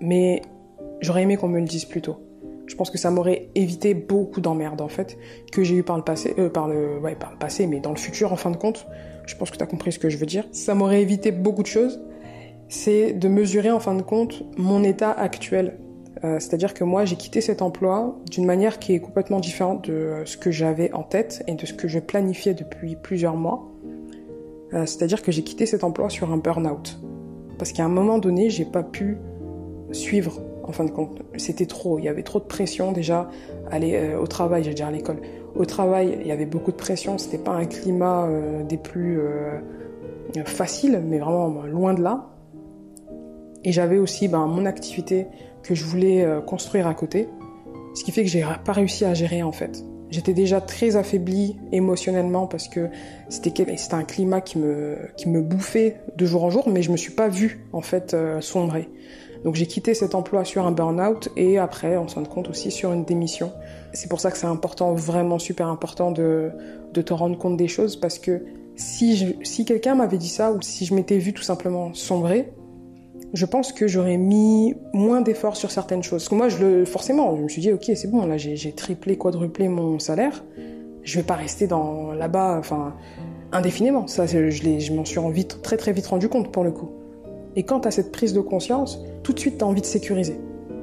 Mais 0.00 0.42
j'aurais 1.00 1.22
aimé 1.22 1.36
qu'on 1.36 1.48
me 1.48 1.60
le 1.60 1.66
dise 1.66 1.84
plus 1.84 2.02
tôt. 2.02 2.18
Je 2.70 2.76
pense 2.76 2.88
que 2.88 2.98
ça 2.98 3.10
m'aurait 3.10 3.48
évité 3.56 3.94
beaucoup 3.94 4.40
d'emmerdes 4.40 4.80
en 4.80 4.86
fait 4.86 5.18
que 5.50 5.64
j'ai 5.64 5.74
eu 5.74 5.82
par 5.82 5.96
le 5.96 6.04
passé, 6.04 6.34
euh, 6.38 6.48
par 6.48 6.68
le, 6.68 7.00
ouais, 7.00 7.16
par 7.16 7.32
le 7.32 7.36
passé, 7.36 7.66
mais 7.66 7.80
dans 7.80 7.90
le 7.90 7.96
futur 7.96 8.32
en 8.32 8.36
fin 8.36 8.52
de 8.52 8.56
compte. 8.56 8.86
Je 9.26 9.34
pense 9.34 9.50
que 9.50 9.56
tu 9.56 9.62
as 9.64 9.66
compris 9.66 9.90
ce 9.90 9.98
que 9.98 10.08
je 10.08 10.16
veux 10.16 10.26
dire. 10.26 10.44
Ça 10.52 10.76
m'aurait 10.76 11.02
évité 11.02 11.32
beaucoup 11.32 11.62
de 11.64 11.66
choses. 11.66 12.00
C'est 12.68 13.12
de 13.12 13.26
mesurer 13.26 13.72
en 13.72 13.80
fin 13.80 13.96
de 13.96 14.02
compte 14.02 14.44
mon 14.56 14.84
état 14.84 15.10
actuel. 15.10 15.78
Euh, 16.22 16.38
c'est-à-dire 16.38 16.72
que 16.72 16.84
moi 16.84 17.04
j'ai 17.04 17.16
quitté 17.16 17.40
cet 17.40 17.60
emploi 17.60 18.16
d'une 18.30 18.46
manière 18.46 18.78
qui 18.78 18.94
est 18.94 19.00
complètement 19.00 19.40
différente 19.40 19.90
de 19.90 20.22
ce 20.24 20.36
que 20.36 20.52
j'avais 20.52 20.92
en 20.92 21.02
tête 21.02 21.42
et 21.48 21.54
de 21.54 21.66
ce 21.66 21.74
que 21.74 21.88
je 21.88 21.98
planifiais 21.98 22.54
depuis 22.54 22.94
plusieurs 22.94 23.34
mois. 23.34 23.68
Euh, 24.74 24.86
c'est-à-dire 24.86 25.22
que 25.22 25.32
j'ai 25.32 25.42
quitté 25.42 25.66
cet 25.66 25.82
emploi 25.82 26.08
sur 26.08 26.32
un 26.32 26.36
burn-out. 26.36 27.00
Parce 27.58 27.72
qu'à 27.72 27.84
un 27.84 27.88
moment 27.88 28.18
donné, 28.18 28.48
j'ai 28.48 28.64
pas 28.64 28.84
pu 28.84 29.16
suivre 29.90 30.40
en 30.70 30.72
fin 30.72 30.84
de 30.84 30.90
compte. 30.90 31.20
C'était 31.36 31.66
trop, 31.66 31.98
il 31.98 32.04
y 32.04 32.08
avait 32.08 32.22
trop 32.22 32.38
de 32.38 32.44
pression 32.44 32.92
déjà. 32.92 33.28
Aller 33.70 33.94
euh, 33.96 34.20
au 34.20 34.26
travail, 34.26 34.62
j'allais 34.62 34.76
dire 34.76 34.86
à 34.86 34.92
l'école. 34.92 35.18
Au 35.56 35.64
travail, 35.64 36.16
il 36.20 36.26
y 36.26 36.32
avait 36.32 36.46
beaucoup 36.46 36.70
de 36.70 36.76
pression, 36.76 37.18
c'était 37.18 37.38
pas 37.38 37.50
un 37.50 37.66
climat 37.66 38.26
euh, 38.26 38.62
des 38.62 38.76
plus 38.76 39.18
euh, 39.18 39.58
faciles, 40.44 41.02
mais 41.04 41.18
vraiment 41.18 41.48
loin 41.64 41.92
de 41.92 42.02
là. 42.02 42.30
Et 43.64 43.72
j'avais 43.72 43.98
aussi 43.98 44.28
ben, 44.28 44.46
mon 44.46 44.64
activité 44.64 45.26
que 45.62 45.74
je 45.74 45.84
voulais 45.84 46.26
construire 46.46 46.86
à 46.86 46.94
côté, 46.94 47.28
ce 47.94 48.04
qui 48.04 48.10
fait 48.10 48.22
que 48.22 48.30
j'ai 48.30 48.42
pas 48.64 48.72
réussi 48.72 49.04
à 49.04 49.12
gérer 49.12 49.42
en 49.42 49.52
fait. 49.52 49.84
J'étais 50.08 50.32
déjà 50.32 50.62
très 50.62 50.96
affaiblie 50.96 51.58
émotionnellement 51.70 52.46
parce 52.46 52.68
que 52.68 52.88
c'était 53.28 53.52
un 53.92 54.04
climat 54.04 54.40
qui 54.40 54.58
me 54.58 54.96
qui 55.18 55.28
me 55.28 55.42
bouffait 55.42 56.00
de 56.16 56.24
jour 56.24 56.44
en 56.44 56.48
jour, 56.48 56.70
mais 56.70 56.80
je 56.80 56.90
me 56.90 56.96
suis 56.96 57.12
pas 57.12 57.28
vue 57.28 57.66
en 57.74 57.82
fait 57.82 58.16
sombrer. 58.40 58.88
Donc 59.44 59.54
j'ai 59.54 59.66
quitté 59.66 59.94
cet 59.94 60.14
emploi 60.14 60.44
sur 60.44 60.66
un 60.66 60.72
burn-out 60.72 61.30
et 61.36 61.58
après, 61.58 61.96
en 61.96 62.06
fin 62.06 62.20
de 62.20 62.28
compte 62.28 62.48
aussi, 62.48 62.70
sur 62.70 62.92
une 62.92 63.04
démission. 63.04 63.52
C'est 63.92 64.08
pour 64.08 64.20
ça 64.20 64.30
que 64.30 64.36
c'est 64.36 64.46
important, 64.46 64.94
vraiment 64.94 65.38
super 65.38 65.68
important 65.68 66.10
de, 66.10 66.50
de 66.92 67.02
te 67.02 67.12
rendre 67.12 67.38
compte 67.38 67.56
des 67.56 67.68
choses 67.68 67.96
parce 67.96 68.18
que 68.18 68.42
si, 68.76 69.36
si 69.42 69.64
quelqu'un 69.64 69.94
m'avait 69.94 70.18
dit 70.18 70.28
ça 70.28 70.52
ou 70.52 70.60
si 70.62 70.84
je 70.84 70.94
m'étais 70.94 71.18
vu 71.18 71.32
tout 71.32 71.42
simplement 71.42 71.94
sombrer, 71.94 72.52
je 73.32 73.46
pense 73.46 73.72
que 73.72 73.86
j'aurais 73.86 74.16
mis 74.16 74.74
moins 74.92 75.20
d'efforts 75.20 75.56
sur 75.56 75.70
certaines 75.70 76.02
choses. 76.02 76.22
Parce 76.22 76.28
que 76.28 76.34
moi, 76.34 76.48
je 76.48 76.58
le, 76.58 76.84
forcément, 76.84 77.36
je 77.36 77.42
me 77.42 77.48
suis 77.48 77.62
dit, 77.62 77.72
ok, 77.72 77.84
c'est 77.94 78.10
bon, 78.10 78.26
là, 78.26 78.36
j'ai 78.36 78.72
triplé, 78.72 79.16
quadruplé 79.16 79.68
mon 79.68 79.98
salaire. 79.98 80.44
Je 81.02 81.18
vais 81.18 81.24
pas 81.24 81.34
rester 81.34 81.66
là-bas, 81.68 82.56
enfin, 82.58 82.94
indéfiniment. 83.52 84.06
Ça, 84.06 84.26
je, 84.26 84.92
m'en 84.92 85.04
suis 85.04 85.46
très 85.46 85.76
très 85.76 85.92
vite 85.92 86.06
rendu 86.06 86.28
compte 86.28 86.52
pour 86.52 86.64
le 86.64 86.72
coup. 86.72 86.90
Et 87.56 87.62
quand 87.62 87.80
tu 87.80 87.90
cette 87.90 88.12
prise 88.12 88.32
de 88.32 88.40
conscience, 88.40 89.02
tout 89.22 89.32
de 89.32 89.38
suite 89.38 89.58
tu 89.58 89.64
as 89.64 89.66
envie 89.66 89.80
de 89.80 89.86
sécuriser. 89.86 90.38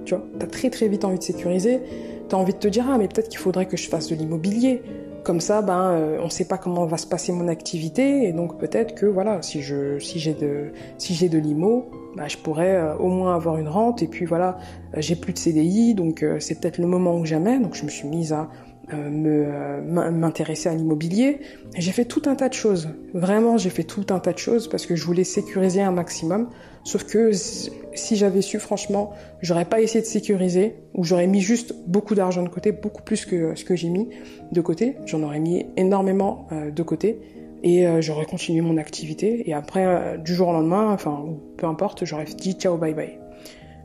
Tu 0.05 0.15
vois, 0.15 0.25
tu 0.39 0.45
as 0.45 0.49
très 0.49 0.69
très 0.69 0.87
vite 0.87 1.05
envie 1.05 1.17
de 1.17 1.23
sécuriser. 1.23 1.81
Tu 2.29 2.35
as 2.35 2.37
envie 2.37 2.53
de 2.53 2.59
te 2.59 2.67
dire 2.67 2.85
ah 2.89 2.97
mais 2.97 3.07
peut-être 3.07 3.29
qu'il 3.29 3.39
faudrait 3.39 3.65
que 3.65 3.77
je 3.77 3.89
fasse 3.89 4.09
de 4.09 4.15
l'immobilier. 4.15 4.81
Comme 5.23 5.41
ça, 5.41 5.61
ben, 5.61 5.91
euh, 5.91 6.19
on 6.21 6.25
ne 6.25 6.29
sait 6.29 6.45
pas 6.45 6.57
comment 6.57 6.85
va 6.85 6.95
se 6.95 7.05
passer 7.05 7.33
mon 7.33 7.49
activité 7.49 8.23
et 8.29 8.31
donc 8.31 8.57
peut-être 8.57 8.95
que 8.95 9.05
voilà, 9.05 9.41
si 9.41 9.61
si 9.99 10.19
j'ai 10.19 10.33
de, 10.33 10.71
si 10.97 11.15
j'ai 11.15 11.27
de 11.27 11.37
l'IMO, 11.37 11.91
ben, 12.15 12.29
je 12.29 12.37
pourrais 12.37 12.75
euh, 12.75 12.95
au 12.95 13.09
moins 13.09 13.35
avoir 13.35 13.57
une 13.57 13.67
rente 13.67 14.01
et 14.01 14.07
puis 14.07 14.25
voilà, 14.25 14.57
euh, 14.95 15.01
j'ai 15.01 15.17
plus 15.17 15.33
de 15.33 15.37
CDI 15.37 15.95
donc 15.95 16.25
c'est 16.39 16.61
peut-être 16.61 16.77
le 16.77 16.87
moment 16.87 17.17
ou 17.17 17.25
jamais. 17.25 17.59
Donc 17.59 17.75
je 17.75 17.83
me 17.83 17.89
suis 17.89 18.07
mise 18.07 18.31
à 18.31 18.47
m'intéresser 18.93 20.69
à 20.69 20.75
l'immobilier. 20.75 21.39
J'ai 21.75 21.91
fait 21.91 22.05
tout 22.05 22.21
un 22.25 22.35
tas 22.35 22.49
de 22.49 22.53
choses. 22.53 22.89
Vraiment, 23.13 23.57
j'ai 23.57 23.69
fait 23.69 23.83
tout 23.83 24.05
un 24.09 24.19
tas 24.19 24.33
de 24.33 24.37
choses 24.37 24.69
parce 24.69 24.85
que 24.85 24.95
je 24.95 25.05
voulais 25.05 25.23
sécuriser 25.23 25.81
un 25.81 25.91
maximum. 25.91 26.49
Sauf 26.83 27.03
que 27.03 27.31
si 27.33 28.15
j'avais 28.15 28.41
su, 28.41 28.59
franchement, 28.59 29.11
j'aurais 29.41 29.65
pas 29.65 29.81
essayé 29.81 29.99
de 30.01 30.05
sécuriser, 30.05 30.75
ou 30.93 31.03
j'aurais 31.03 31.27
mis 31.27 31.41
juste 31.41 31.75
beaucoup 31.85 32.15
d'argent 32.15 32.43
de 32.43 32.49
côté, 32.49 32.71
beaucoup 32.71 33.01
plus 33.01 33.25
que 33.25 33.55
ce 33.55 33.65
que 33.65 33.75
j'ai 33.75 33.89
mis 33.89 34.07
de 34.53 34.61
côté. 34.61 34.95
J'en 35.05 35.21
aurais 35.23 35.39
mis 35.41 35.65
énormément 35.75 36.47
euh, 36.53 36.71
de 36.71 36.83
côté, 36.83 37.19
et 37.63 37.85
euh, 37.85 37.99
j'aurais 37.99 38.25
continué 38.25 38.61
mon 38.61 38.77
activité. 38.77 39.49
Et 39.49 39.53
après, 39.53 39.85
euh, 39.85 40.17
du 40.17 40.33
jour 40.33 40.47
au 40.47 40.53
lendemain, 40.53 40.93
enfin, 40.93 41.25
peu 41.57 41.67
importe, 41.67 42.05
j'aurais 42.05 42.23
dit 42.23 42.53
ciao, 42.53 42.77
bye 42.77 42.93
bye. 42.93 43.19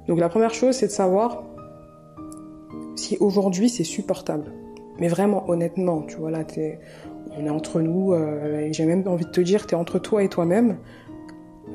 Donc 0.06 0.20
la 0.20 0.28
première 0.28 0.54
chose, 0.54 0.76
c'est 0.76 0.86
de 0.86 0.92
savoir 0.92 1.42
si 2.94 3.16
aujourd'hui 3.18 3.68
c'est 3.68 3.84
supportable. 3.84 4.52
Mais 4.98 5.08
vraiment, 5.08 5.48
honnêtement, 5.48 6.02
tu 6.02 6.16
vois, 6.16 6.30
là, 6.30 6.44
on 7.36 7.46
est 7.46 7.50
entre 7.50 7.80
nous, 7.80 8.14
et 8.14 8.72
j'ai 8.72 8.84
même 8.84 9.02
envie 9.06 9.24
de 9.24 9.30
te 9.30 9.40
dire, 9.40 9.66
t'es 9.66 9.74
entre 9.74 9.98
toi 9.98 10.22
et 10.22 10.28
toi-même 10.28 10.76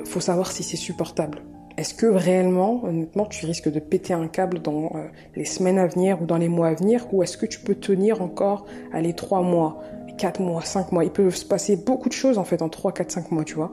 faut 0.06 0.20
savoir 0.20 0.52
si 0.52 0.64
c'est 0.64 0.78
supportable. 0.78 1.40
Est-ce 1.78 1.94
que 1.94 2.08
réellement, 2.08 2.84
honnêtement, 2.84 3.26
tu 3.26 3.46
risques 3.46 3.72
de 3.72 3.80
péter 3.80 4.14
un 4.14 4.28
câble 4.28 4.60
dans 4.60 4.86
euh, 4.96 5.08
les 5.36 5.46
semaines 5.46 5.78
à 5.78 5.86
venir 5.86 6.22
ou 6.22 6.26
dans 6.26 6.38
les 6.38 6.50
mois 6.50 6.70
à 6.70 6.74
venir, 6.74 7.06
ou 7.14 7.22
est-ce 7.22 7.38
que 7.38 7.46
tu 7.46 7.60
peux 7.60 7.76
tenir 7.76 8.22
encore, 8.22 8.66
les 9.00 9.14
trois 9.14 9.42
mois, 9.42 9.80
quatre 10.18 10.42
mois, 10.42 10.62
cinq 10.64 10.92
mois? 10.92 11.04
Il 11.04 11.12
peut 11.12 11.30
se 11.30 11.46
passer 11.46 11.76
beaucoup 11.78 12.10
de 12.10 12.14
choses 12.14 12.40
en 12.40 12.44
fait 12.44 12.62
en 12.64 12.70
trois, 12.70 12.92
quatre, 12.92 13.12
cinq 13.12 13.32
mois, 13.32 13.44
tu 13.44 13.56
vois. 13.56 13.72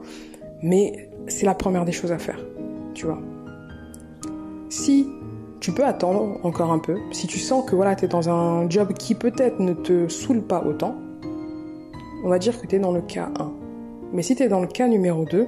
Mais 0.61 1.09
c'est 1.27 1.47
la 1.47 1.55
première 1.55 1.83
des 1.83 1.91
choses 1.91 2.11
à 2.11 2.19
faire, 2.19 2.45
tu 2.93 3.07
vois. 3.07 3.19
Si 4.69 5.07
tu 5.65 5.71
peux 5.71 5.83
attendre 5.83 6.39
encore 6.43 6.71
un 6.71 6.77
peu, 6.77 6.99
si 7.09 7.25
tu 7.25 7.39
sens 7.39 7.67
que 7.67 7.75
voilà, 7.75 7.95
tu 7.95 8.05
es 8.05 8.07
dans 8.07 8.29
un 8.29 8.69
job 8.69 8.93
qui 8.93 9.15
peut-être 9.15 9.59
ne 9.59 9.73
te 9.73 10.07
saoule 10.07 10.43
pas 10.43 10.63
autant, 10.63 10.93
on 12.23 12.29
va 12.29 12.37
dire 12.37 12.61
que 12.61 12.67
tu 12.67 12.75
es 12.75 12.79
dans 12.79 12.91
le 12.91 13.01
cas 13.01 13.31
1. 13.39 13.51
Mais 14.13 14.21
si 14.21 14.35
tu 14.35 14.43
es 14.43 14.47
dans 14.47 14.59
le 14.59 14.67
cas 14.67 14.87
numéro 14.87 15.25
2, 15.25 15.47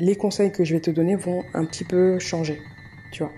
les 0.00 0.14
conseils 0.14 0.52
que 0.52 0.62
je 0.62 0.74
vais 0.74 0.80
te 0.82 0.90
donner 0.90 1.16
vont 1.16 1.42
un 1.54 1.64
petit 1.64 1.84
peu 1.84 2.18
changer, 2.18 2.60
tu 3.12 3.22
vois. 3.22 3.32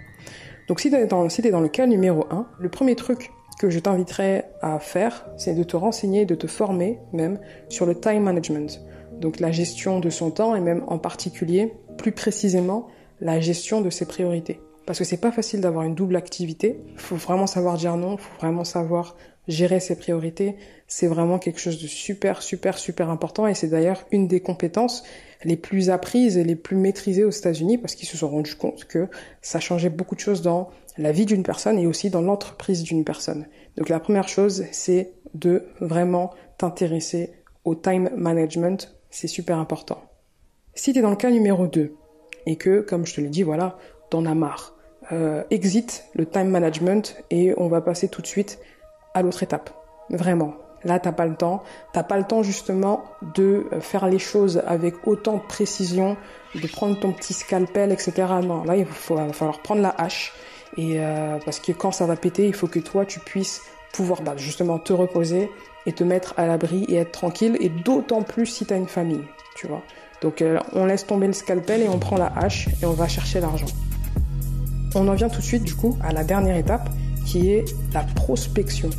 Donc 0.67 0.81
si 0.81 0.91
tu 0.91 0.97
es, 0.97 1.07
dans, 1.07 1.29
dans 1.29 1.61
le 1.61 1.69
cas 1.69 1.87
numéro 1.87 2.25
1, 2.29 2.49
le 2.59 2.69
premier 2.69 2.97
truc 2.97 3.31
que 3.61 3.71
je 3.71 3.79
t'inviterais 3.79 4.51
à 4.61 4.81
faire, 4.81 5.25
c'est 5.37 5.55
de 5.55 5.63
te 5.63 5.77
renseigner, 5.77 6.27
de 6.27 6.35
te 6.35 6.49
former 6.49 6.99
même 7.13 7.39
sur 7.69 7.87
le 7.87 7.95
time 7.95 8.25
management. 8.25 8.81
Donc 9.21 9.39
la 9.39 9.53
gestion 9.53 10.01
de 10.01 10.11
son 10.11 10.33
temps 10.33 10.57
et 10.57 10.61
même 10.61 10.83
en 10.89 10.99
particulier, 10.99 11.75
plus 11.97 12.11
précisément, 12.11 12.89
la 13.21 13.39
gestion 13.39 13.83
de 13.83 13.91
ses 13.91 14.07
priorités. 14.07 14.61
Parce 14.91 14.99
que 14.99 15.05
c'est 15.05 15.19
pas 15.19 15.31
facile 15.31 15.61
d'avoir 15.61 15.85
une 15.85 15.95
double 15.95 16.17
activité. 16.17 16.81
Faut 16.97 17.15
vraiment 17.15 17.47
savoir 17.47 17.77
dire 17.77 17.97
non, 17.97 18.17
faut 18.17 18.37
vraiment 18.41 18.65
savoir 18.65 19.17
gérer 19.47 19.79
ses 19.79 19.97
priorités. 19.97 20.57
C'est 20.89 21.07
vraiment 21.07 21.39
quelque 21.39 21.61
chose 21.61 21.81
de 21.81 21.87
super, 21.87 22.43
super, 22.43 22.77
super 22.77 23.09
important 23.09 23.47
et 23.47 23.55
c'est 23.55 23.69
d'ailleurs 23.69 24.05
une 24.11 24.27
des 24.27 24.41
compétences 24.41 25.05
les 25.45 25.57
plus 25.57 25.91
apprises 25.91 26.37
et 26.37 26.43
les 26.43 26.57
plus 26.57 26.77
maîtrisées 26.77 27.23
aux 27.23 27.31
États-Unis 27.31 27.79
parce 27.79 27.95
qu'ils 27.95 28.09
se 28.09 28.17
sont 28.17 28.29
rendus 28.29 28.57
compte 28.57 28.85
que 28.87 29.07
ça 29.43 29.61
changeait 29.61 29.91
beaucoup 29.91 30.17
de 30.17 30.21
choses 30.21 30.43
dans 30.43 30.71
la 30.99 31.13
vie 31.13 31.25
d'une 31.25 31.45
personne 31.45 31.79
et 31.79 31.87
aussi 31.87 32.11
dans 32.11 32.23
l'entreprise 32.23 32.83
d'une 32.83 33.05
personne. 33.05 33.47
Donc 33.77 33.91
la 33.91 34.01
première 34.01 34.27
chose, 34.27 34.65
c'est 34.73 35.13
de 35.35 35.69
vraiment 35.81 36.33
t'intéresser 36.59 37.31
au 37.63 37.77
time 37.77 38.11
management, 38.17 38.93
c'est 39.09 39.29
super 39.29 39.61
important. 39.61 40.03
Si 40.75 40.93
tu 40.93 40.99
es 40.99 41.03
dans 41.03 41.11
le 41.11 41.17
cas 41.17 41.31
numéro 41.31 41.69
2 41.69 41.95
et 42.47 42.57
que, 42.57 42.81
comme 42.81 43.07
je 43.07 43.15
te 43.15 43.21
l'ai 43.21 43.29
dit, 43.29 43.45
voilà, 43.45 43.79
t'en 44.11 44.27
as 44.27 44.35
marre, 44.35 44.75
euh, 45.13 45.43
exit 45.51 46.05
le 46.15 46.27
time 46.27 46.49
management 46.49 47.17
et 47.31 47.55
on 47.57 47.69
va 47.69 47.81
passer 47.81 48.09
tout 48.09 48.23
de 48.23 48.27
suite 48.27 48.59
à 49.15 49.23
l'autre 49.23 49.43
étape. 49.43 49.71
Vraiment, 50.11 50.55
Là, 50.85 50.99
t'as 50.99 51.13
pas 51.13 51.27
le 51.27 51.35
temps. 51.35 51.63
T'as 51.93 52.03
pas 52.03 52.17
le 52.17 52.25
temps 52.25 52.43
justement 52.43 53.05
de 53.35 53.67
euh, 53.73 53.81
faire 53.81 54.07
les 54.09 54.19
choses 54.19 54.63
avec 54.67 55.07
autant 55.07 55.35
de 55.35 55.43
précision, 55.43 56.17
de 56.55 56.67
prendre 56.67 56.99
ton 56.99 57.13
petit 57.13 57.35
scalpel, 57.35 57.93
etc. 57.93 58.13
Non, 58.43 58.65
là, 58.65 58.77
il 58.77 58.85
va 58.85 59.33
falloir 59.33 59.61
prendre 59.61 59.83
la 59.83 59.95
hache. 59.99 60.33
Et 60.77 60.95
euh, 61.01 61.39
parce 61.45 61.61
que 61.61 61.73
quand 61.73 61.93
ça 61.93 62.07
va 62.07 62.17
péter, 62.17 62.47
il 62.47 62.55
faut 62.55 62.69
que 62.69 62.79
toi, 62.79 63.05
tu 63.05 63.21
puisses 63.21 63.61
pouvoir 63.93 64.23
bah, 64.23 64.35
justement 64.37 64.79
te 64.79 64.93
reposer 64.93 65.51
et 65.85 65.93
te 65.93 66.05
mettre 66.05 66.35
à 66.37 66.47
l'abri 66.47 66.85
et 66.89 66.97
être 66.97 67.13
tranquille. 67.13 67.57
Et 67.61 67.69
d'autant 67.69 68.23
plus 68.23 68.47
si 68.47 68.65
t'as 68.65 68.77
une 68.77 68.89
famille, 68.89 69.25
tu 69.57 69.67
vois. 69.67 69.83
Donc, 70.23 70.45
on 70.75 70.85
laisse 70.85 71.07
tomber 71.07 71.27
le 71.27 71.33
scalpel 71.33 71.81
et 71.81 71.89
on 71.89 71.99
prend 71.99 72.19
la 72.19 72.27
hache 72.27 72.69
et 72.83 72.87
on 72.87 72.93
va 72.93 73.09
chercher 73.09 73.41
l'argent. 73.41 73.67
On 74.95 75.07
en 75.09 75.15
vient 75.15 75.29
tout 75.29 75.41
de 75.41 75.47
suite, 75.47 75.65
du 75.65 75.75
coup, 75.75 75.97
à 76.03 76.13
la 76.13 76.25
dernière 76.25 76.57
étape, 76.57 76.91
qui 77.25 77.51
est 77.51 77.65
la 77.93 78.03
prospection 78.03 78.91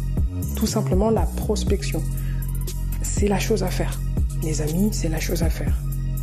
tout 0.56 0.68
simplement 0.68 1.10
la 1.10 1.24
prospection. 1.24 2.04
C'est 3.02 3.28
la 3.28 3.40
chose 3.40 3.64
à 3.64 3.68
faire. 3.68 4.00
Les 4.44 4.62
amis, 4.62 4.90
c'est 4.92 5.10
la 5.10 5.20
chose 5.20 5.44
à 5.44 5.50
faire. 5.50 5.74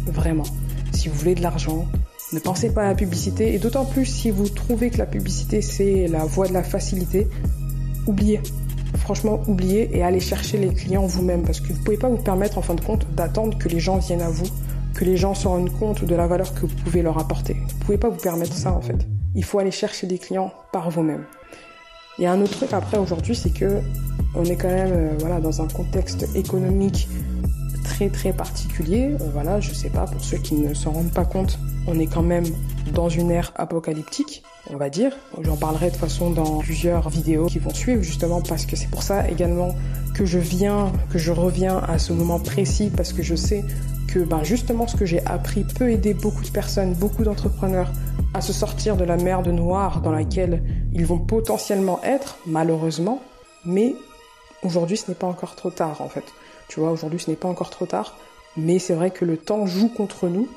Vraiment. 0.07 0.45
Si 0.93 1.09
vous 1.09 1.17
voulez 1.17 1.35
de 1.35 1.43
l'argent, 1.43 1.87
Ne 2.31 2.41
pensez 2.41 2.69
pas 2.69 2.83
à 2.83 2.89
la 2.89 2.95
publicité 2.95 3.55
et 3.55 3.59
d'autant 3.59 3.87
plus 3.87 4.05
si 4.05 4.31
vous 4.31 4.51
trouvez 4.51 4.91
que 4.91 4.99
la 4.99 5.07
publicité 5.07 5.63
c'est 5.63 6.07
la 6.09 6.27
voie 6.27 6.47
de 6.47 6.53
la 6.53 6.63
facilité, 6.63 7.27
oubliez. 8.07 8.41
Franchement, 8.97 9.41
oubliez 9.47 9.97
et 9.97 10.03
allez 10.03 10.21
chercher 10.21 10.59
les 10.59 10.75
clients 10.75 11.07
vous-même 11.07 11.43
parce 11.43 11.61
que 11.61 11.69
vous 11.69 11.79
ne 11.79 11.85
pouvez 11.85 11.97
pas 11.97 12.11
vous 12.11 12.23
permettre 12.23 12.59
en 12.59 12.63
fin 12.63 12.75
de 12.75 12.83
compte 12.83 13.07
d'attendre 13.15 13.57
que 13.57 13.71
les 13.71 13.81
gens 13.81 13.97
viennent 13.97 14.21
à 14.21 14.29
vous, 14.29 14.45
que 14.95 15.07
les 15.07 15.17
gens 15.17 15.35
se 15.35 15.49
rendent 15.49 15.73
compte 15.73 16.05
de 16.05 16.15
la 16.15 16.27
valeur 16.27 16.53
que 16.53 16.67
vous 16.67 16.77
pouvez 16.85 17.01
leur 17.01 17.17
apporter. 17.17 17.55
Vous 17.55 17.79
ne 17.79 17.85
pouvez 17.87 17.99
pas 17.99 18.11
vous 18.11 18.21
permettre 18.21 18.55
ça 18.55 18.73
en 18.73 18.83
fait. 18.83 19.18
Il 19.35 19.45
faut 19.45 19.59
aller 19.59 19.71
chercher 19.71 20.07
des 20.07 20.19
clients 20.19 20.53
par 20.73 20.91
vous-même. 20.91 21.25
Il 22.19 22.23
y 22.23 22.27
a 22.27 22.33
un 22.33 22.41
autre 22.41 22.57
truc 22.57 22.73
après 22.73 22.99
aujourd'hui, 22.99 23.37
c'est 23.37 23.51
que 23.51 23.81
on 24.35 24.45
est 24.45 24.57
quand 24.57 24.69
même 24.69 24.93
euh, 24.93 25.17
voilà 25.19 25.41
dans 25.41 25.63
un 25.63 25.69
contexte 25.69 26.27
économique 26.35 27.09
très 27.85 28.11
très 28.11 28.33
particulier. 28.33 29.17
Euh, 29.21 29.31
voilà, 29.33 29.61
je 29.61 29.73
sais 29.73 29.91
pas 29.91 30.07
pour 30.07 30.23
ceux 30.23 30.39
qui 30.39 30.55
ne 30.55 30.75
s'en 30.75 30.91
rendent 30.91 31.13
pas 31.13 31.25
compte, 31.25 31.59
on 31.87 31.99
est 31.99 32.07
quand 32.07 32.23
même 32.23 32.45
dans 32.93 33.09
une 33.09 33.31
ère 33.31 33.53
apocalyptique, 33.57 34.43
on 34.71 34.77
va 34.77 34.91
dire. 34.91 35.13
J'en 35.41 35.57
parlerai 35.57 35.87
de 35.87 35.91
toute 35.93 36.01
façon 36.01 36.31
dans 36.31 36.59
plusieurs 36.59 37.09
vidéos 37.09 37.47
qui 37.47 37.59
vont 37.59 37.75
suivre, 37.75 38.03
justement 38.03 38.41
parce 38.43 38.67
que 38.67 38.77
c'est 38.77 38.91
pour 38.91 39.03
ça 39.03 39.29
également 39.29 39.75
que 40.15 40.25
je 40.25 40.39
viens, 40.39 40.93
que 41.11 41.19
je 41.19 41.33
reviens 41.33 41.79
à 41.79 41.99
ce 41.99 42.13
moment 42.13 42.41
précis, 42.41 42.91
parce 42.95 43.13
que 43.13 43.23
je 43.23 43.35
sais 43.35 43.65
que 44.09 44.19
ben, 44.19 44.43
justement 44.43 44.89
ce 44.89 44.97
que 44.97 45.07
j'ai 45.07 45.25
appris 45.27 45.65
peut 45.65 45.91
aider 45.91 46.15
beaucoup 46.15 46.43
de 46.43 46.51
personnes, 46.51 46.95
beaucoup 46.95 47.23
d'entrepreneurs 47.23 47.93
à 48.35 48.41
se 48.41 48.53
sortir 48.53 48.97
de 48.97 49.05
la 49.05 49.17
merde 49.17 49.49
noire 49.49 50.01
dans 50.01 50.13
laquelle 50.13 50.63
ils 50.93 51.07
vont 51.07 51.19
potentiellement 51.19 52.01
être, 52.03 52.39
malheureusement. 52.47 53.23
Mais 53.65 53.95
aujourd'hui, 54.63 54.97
ce 54.97 55.11
n'est 55.11 55.15
pas 55.15 55.27
encore 55.27 55.55
trop 55.55 55.71
tard, 55.71 56.01
en 56.01 56.09
fait. 56.09 56.25
Tu 56.69 56.81
vois, 56.81 56.91
aujourd'hui, 56.91 57.21
ce 57.21 57.31
n'est 57.31 57.37
pas 57.37 57.49
encore 57.49 57.71
trop 57.71 57.87
tard. 57.87 58.17
Mais 58.57 58.79
c'est 58.79 58.95
vrai 58.95 59.11
que 59.11 59.25
le 59.25 59.37
temps 59.37 59.67
joue 59.67 59.89
contre 59.89 60.29
nous 60.29 60.49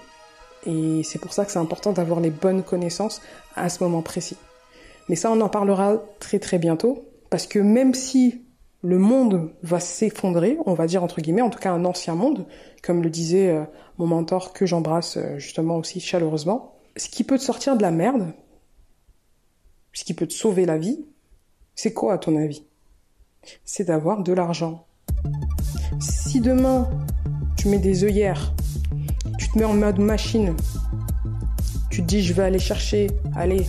et 0.66 1.02
c'est 1.04 1.20
pour 1.20 1.34
ça 1.34 1.46
que 1.46 1.52
c'est 1.52 1.60
important 1.60 1.92
d'avoir 1.92 2.20
les 2.20 2.30
bonnes 2.30 2.64
connaissances 2.64 3.22
à 3.56 3.70
ce 3.70 3.84
moment 3.84 4.02
précis. 4.02 4.38
Mais 5.10 5.16
ça, 5.16 5.32
on 5.32 5.42
en 5.42 5.50
parlera 5.50 5.98
très 6.20 6.40
très 6.40 6.60
bientôt, 6.60 7.06
parce 7.30 7.48
que 7.48 7.60
même 7.60 7.94
si 7.94 8.46
le 8.82 8.98
monde 8.98 9.52
va 9.62 9.80
s'effondrer, 9.80 10.58
on 10.66 10.74
va 10.74 10.88
dire 10.88 11.04
entre 11.04 11.22
guillemets, 11.22 11.42
en 11.42 11.50
tout 11.50 11.60
cas 11.60 11.72
un 11.72 11.86
ancien 11.86 12.16
monde, 12.16 12.48
comme 12.84 13.04
le 13.04 13.10
disait 13.10 13.50
euh, 13.50 13.64
mon 13.98 14.08
mentor 14.08 14.54
que 14.54 14.66
j'embrasse 14.66 15.18
euh, 15.18 15.38
justement 15.38 15.78
aussi 15.78 16.00
chaleureusement, 16.00 16.76
ce 16.98 17.08
qui 17.08 17.24
peut 17.24 17.38
te 17.38 17.44
sortir 17.44 17.78
de 17.78 17.82
la 17.82 17.92
merde, 17.92 18.34
ce 19.94 20.04
qui 20.04 20.14
peut 20.14 20.28
te 20.28 20.34
sauver 20.34 20.66
la 20.66 20.78
vie, 20.78 21.06
c'est 21.76 21.94
quoi 21.94 22.14
à 22.14 22.18
ton 22.18 22.36
avis? 22.38 22.66
C'est 23.66 23.86
d'avoir 23.86 24.24
de 24.24 24.34
l'argent. 24.34 24.86
Si 26.00 26.42
demain 26.42 26.90
tu 27.58 27.68
mets 27.68 27.80
des 27.80 28.04
œillères 28.04 28.54
te 29.52 29.60
mets 29.60 29.66
en 29.66 29.74
mode 29.74 30.00
machine. 30.00 30.56
Tu 31.90 32.02
te 32.02 32.08
dis, 32.08 32.24
je 32.24 32.34
vais 32.34 32.44
aller 32.44 32.60
chercher, 32.60 33.08
allez, 33.36 33.66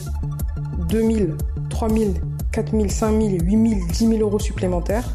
2000, 0.88 1.36
3000, 1.70 2.14
4000, 2.52 2.90
5000, 2.90 3.44
8000, 3.44 3.86
10 3.88 4.08
000 4.08 4.20
euros 4.20 4.38
supplémentaires. 4.38 5.08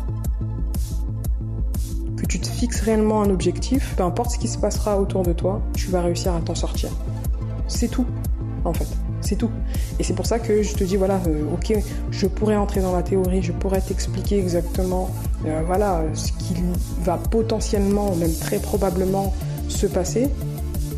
Que 2.18 2.26
tu 2.26 2.40
te 2.40 2.48
fixes 2.48 2.82
réellement 2.82 3.22
un 3.22 3.30
objectif, 3.30 3.96
peu 3.96 4.04
importe 4.04 4.32
ce 4.32 4.40
qui 4.40 4.48
se 4.48 4.58
passera 4.58 5.00
autour 5.00 5.24
de 5.24 5.34
toi, 5.34 5.62
tu 5.74 5.88
vas 5.88 6.02
réussir 6.02 6.34
à 6.34 6.42
t'en 6.42 6.56
sortir. 6.56 6.90
C'est 7.68 7.90
tout, 7.90 8.06
en 8.66 8.74
fait. 8.74 8.88
C'est 9.22 9.36
tout. 9.36 9.50
Et 10.00 10.04
c'est 10.04 10.14
pour 10.14 10.26
ça 10.26 10.40
que 10.40 10.64
je 10.64 10.74
te 10.74 10.84
dis, 10.84 10.96
voilà, 10.96 11.20
euh, 11.28 11.44
ok, 11.54 11.74
je 12.12 12.28
pourrais 12.28 12.56
entrer 12.56 12.82
dans 12.82 12.96
la 12.96 13.04
théorie, 13.04 13.42
je 13.42 13.52
pourrais 13.52 13.82
t'expliquer 13.82 14.40
exactement, 14.40 15.10
euh, 15.46 15.62
voilà, 15.66 16.04
ce 16.14 16.32
qui 16.32 16.56
va 17.04 17.18
potentiellement, 17.18 18.16
même 18.16 18.34
très 18.34 18.60
probablement, 18.60 19.34
se 19.68 19.86
passer 19.86 20.30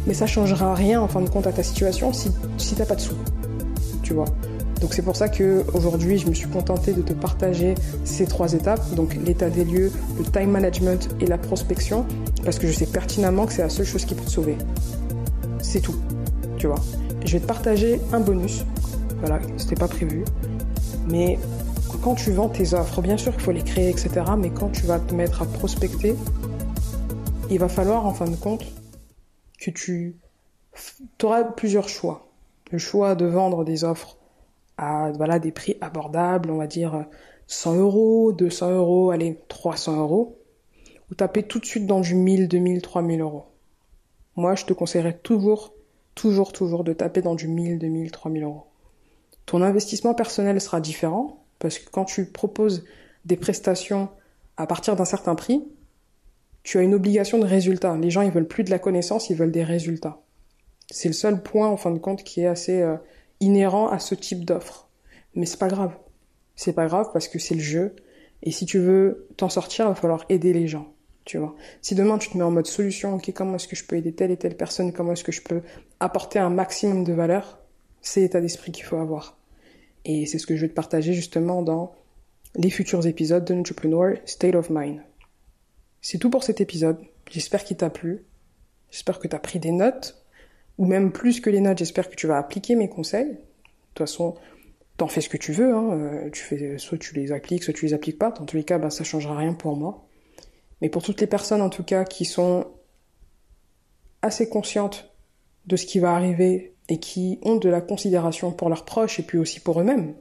mais 0.09 0.13
ça 0.13 0.25
changera 0.25 0.73
rien 0.73 1.01
en 1.01 1.07
fin 1.07 1.21
de 1.21 1.29
compte 1.29 1.47
à 1.47 1.51
ta 1.51 1.63
situation 1.63 2.13
si, 2.13 2.31
si 2.57 2.75
t'as 2.75 2.85
pas 2.85 2.95
de 2.95 3.01
sous. 3.01 3.15
Tu 4.01 4.13
vois. 4.13 4.25
Donc 4.81 4.93
c'est 4.93 5.01
pour 5.01 5.15
ça 5.15 5.27
que 5.27 5.65
aujourd'hui 5.73 6.17
je 6.17 6.27
me 6.27 6.33
suis 6.33 6.47
contentée 6.47 6.93
de 6.93 7.01
te 7.01 7.13
partager 7.13 7.75
ces 8.05 8.25
trois 8.25 8.53
étapes, 8.53 8.93
donc 8.95 9.15
l'état 9.15 9.49
des 9.49 9.65
lieux, 9.65 9.91
le 10.17 10.23
time 10.23 10.51
management 10.51 11.09
et 11.19 11.25
la 11.25 11.37
prospection, 11.37 12.05
parce 12.43 12.59
que 12.59 12.67
je 12.67 12.71
sais 12.71 12.85
pertinemment 12.85 13.45
que 13.45 13.53
c'est 13.53 13.61
la 13.61 13.69
seule 13.69 13.85
chose 13.85 14.05
qui 14.05 14.15
peut 14.15 14.23
te 14.23 14.29
sauver. 14.29 14.57
C'est 15.61 15.81
tout, 15.81 15.95
tu 16.57 16.67
vois. 16.67 16.79
Je 17.25 17.33
vais 17.33 17.39
te 17.41 17.47
partager 17.47 17.99
un 18.13 18.21
bonus, 18.21 18.63
voilà, 19.19 19.39
c'était 19.57 19.75
pas 19.75 19.89
prévu, 19.89 20.23
mais 21.09 21.37
quand 22.01 22.15
tu 22.15 22.31
vends 22.31 22.47
tes 22.47 22.73
offres, 22.73 23.01
bien 23.01 23.17
sûr 23.17 23.33
qu'il 23.33 23.41
faut 23.41 23.51
les 23.51 23.63
créer, 23.63 23.89
etc., 23.89 24.09
mais 24.37 24.49
quand 24.49 24.69
tu 24.69 24.85
vas 24.85 24.99
te 24.99 25.13
mettre 25.13 25.41
à 25.41 25.45
prospecter, 25.45 26.15
il 27.49 27.59
va 27.59 27.67
falloir 27.67 28.05
en 28.05 28.13
fin 28.13 28.27
de 28.29 28.35
compte 28.35 28.63
que 29.59 29.71
tu 29.71 30.15
auras 31.21 31.43
plusieurs 31.43 31.89
choix. 31.89 32.27
Le 32.71 32.77
choix 32.77 33.15
de 33.15 33.25
vendre 33.25 33.65
des 33.65 33.83
offres 33.83 34.18
à 34.79 35.11
voilà, 35.11 35.39
des 35.39 35.51
prix 35.51 35.75
abordables, 35.81 36.49
on 36.49 36.57
va 36.57 36.65
dire 36.65 37.05
100 37.47 37.75
euros, 37.75 38.31
200 38.31 38.71
euros, 38.71 39.11
allez, 39.11 39.37
300 39.49 39.99
euros, 39.99 40.39
ou 41.11 41.15
taper 41.15 41.43
tout 41.43 41.59
de 41.59 41.65
suite 41.65 41.85
dans 41.85 41.99
du 41.99 42.15
1000, 42.15 42.47
2000, 42.47 42.81
3000 42.81 43.19
euros. 43.19 43.45
Moi, 44.37 44.55
je 44.55 44.63
te 44.63 44.71
conseillerais 44.71 45.17
toujours, 45.17 45.73
toujours, 46.15 46.53
toujours 46.53 46.85
de 46.85 46.93
taper 46.93 47.21
dans 47.21 47.35
du 47.35 47.49
1000, 47.49 47.77
2000, 47.77 48.11
3000 48.11 48.43
euros. 48.43 48.67
Ton 49.45 49.61
investissement 49.61 50.13
personnel 50.13 50.61
sera 50.61 50.79
différent, 50.79 51.43
parce 51.59 51.77
que 51.77 51.89
quand 51.89 52.05
tu 52.05 52.25
proposes 52.25 52.85
des 53.25 53.35
prestations 53.35 54.07
à 54.55 54.65
partir 54.65 54.95
d'un 54.95 55.05
certain 55.05 55.35
prix, 55.35 55.67
tu 56.63 56.77
as 56.77 56.83
une 56.83 56.93
obligation 56.93 57.37
de 57.37 57.45
résultat. 57.45 57.97
Les 57.97 58.11
gens, 58.11 58.21
ils 58.21 58.31
veulent 58.31 58.47
plus 58.47 58.63
de 58.63 58.69
la 58.69 58.79
connaissance, 58.79 59.29
ils 59.29 59.35
veulent 59.35 59.51
des 59.51 59.63
résultats. 59.63 60.21
C'est 60.89 61.09
le 61.09 61.13
seul 61.13 61.43
point, 61.43 61.67
en 61.67 61.75
fin 61.75 61.91
de 61.91 61.99
compte, 61.99 62.23
qui 62.23 62.41
est 62.41 62.47
assez 62.47 62.81
euh, 62.81 62.95
inhérent 63.39 63.89
à 63.89 63.99
ce 63.99 64.15
type 64.15 64.45
d'offre. 64.45 64.89
Mais 65.35 65.45
c'est 65.45 65.59
pas 65.59 65.67
grave. 65.67 65.95
C'est 66.55 66.73
pas 66.73 66.87
grave 66.87 67.09
parce 67.13 67.27
que 67.27 67.39
c'est 67.39 67.55
le 67.55 67.61
jeu. 67.61 67.95
Et 68.43 68.51
si 68.51 68.65
tu 68.65 68.79
veux 68.79 69.27
t'en 69.37 69.49
sortir, 69.49 69.85
il 69.85 69.89
va 69.89 69.95
falloir 69.95 70.25
aider 70.29 70.53
les 70.53 70.67
gens. 70.67 70.93
Tu 71.25 71.37
vois. 71.37 71.55
Si 71.81 71.95
demain 71.95 72.17
tu 72.17 72.29
te 72.29 72.37
mets 72.37 72.43
en 72.43 72.51
mode 72.51 72.65
solution, 72.65 73.15
ok, 73.15 73.31
comment 73.33 73.55
est-ce 73.55 73.67
que 73.67 73.75
je 73.75 73.85
peux 73.85 73.95
aider 73.95 74.13
telle 74.13 74.31
et 74.31 74.37
telle 74.37 74.57
personne, 74.57 74.91
comment 74.91 75.13
est-ce 75.13 75.23
que 75.23 75.31
je 75.31 75.41
peux 75.41 75.61
apporter 75.99 76.39
un 76.39 76.49
maximum 76.49 77.03
de 77.03 77.13
valeur, 77.13 77.59
c'est 78.01 78.21
l'état 78.21 78.41
d'esprit 78.41 78.71
qu'il 78.71 78.85
faut 78.85 78.97
avoir. 78.97 79.37
Et 80.05 80.25
c'est 80.25 80.39
ce 80.39 80.47
que 80.47 80.55
je 80.55 80.61
vais 80.61 80.69
te 80.69 80.73
partager 80.73 81.13
justement 81.13 81.61
dans 81.61 81.93
les 82.55 82.69
futurs 82.69 83.05
épisodes 83.05 83.45
de 83.45 83.53
Entrepreneur 83.53 84.17
State 84.25 84.55
of 84.55 84.69
Mind. 84.69 85.01
C'est 86.01 86.17
tout 86.17 86.29
pour 86.29 86.43
cet 86.43 86.61
épisode. 86.61 86.97
J'espère 87.29 87.63
qu'il 87.63 87.77
t'a 87.77 87.89
plu. 87.89 88.25
J'espère 88.89 89.19
que 89.19 89.27
tu 89.27 89.35
as 89.35 89.39
pris 89.39 89.59
des 89.59 89.71
notes. 89.71 90.23
Ou 90.79 90.85
même 90.85 91.11
plus 91.11 91.41
que 91.41 91.49
les 91.49 91.59
notes, 91.59 91.77
j'espère 91.77 92.09
que 92.09 92.15
tu 92.15 92.25
vas 92.25 92.37
appliquer 92.37 92.75
mes 92.75 92.89
conseils. 92.89 93.27
De 93.27 93.37
toute 93.93 94.07
façon, 94.07 94.35
t'en 94.97 95.07
fais 95.07 95.21
ce 95.21 95.29
que 95.29 95.37
tu 95.37 95.51
veux. 95.51 95.75
Hein. 95.75 95.91
Euh, 95.91 96.29
tu 96.31 96.41
fais, 96.41 96.77
soit 96.77 96.97
tu 96.97 97.13
les 97.13 97.31
appliques, 97.31 97.63
soit 97.63 97.73
tu 97.73 97.85
les 97.85 97.93
appliques 97.93 98.17
pas. 98.17 98.31
Dans 98.31 98.45
tous 98.45 98.55
les 98.55 98.63
cas, 98.63 98.79
bah, 98.79 98.89
ça 98.89 99.03
changera 99.03 99.37
rien 99.37 99.53
pour 99.53 99.75
moi. 99.75 100.07
Mais 100.81 100.89
pour 100.89 101.03
toutes 101.03 101.19
les 101.19 101.27
personnes, 101.27 101.61
en 101.61 101.69
tout 101.69 101.83
cas, 101.83 102.05
qui 102.05 102.23
sont 102.23 102.65
assez 104.21 104.47
conscientes 104.47 105.13
de 105.65 105.75
ce 105.75 105.85
qui 105.85 105.99
va 105.99 106.13
arriver 106.15 106.73
et 106.87 106.97
qui 106.97 107.39
ont 107.43 107.57
de 107.57 107.67
la 107.67 107.81
considération 107.81 108.53
pour 108.53 108.69
leurs 108.69 108.85
proches 108.85 109.19
et 109.19 109.23
puis 109.23 109.37
aussi 109.37 109.59
pour 109.59 109.81
eux-mêmes. 109.81 110.15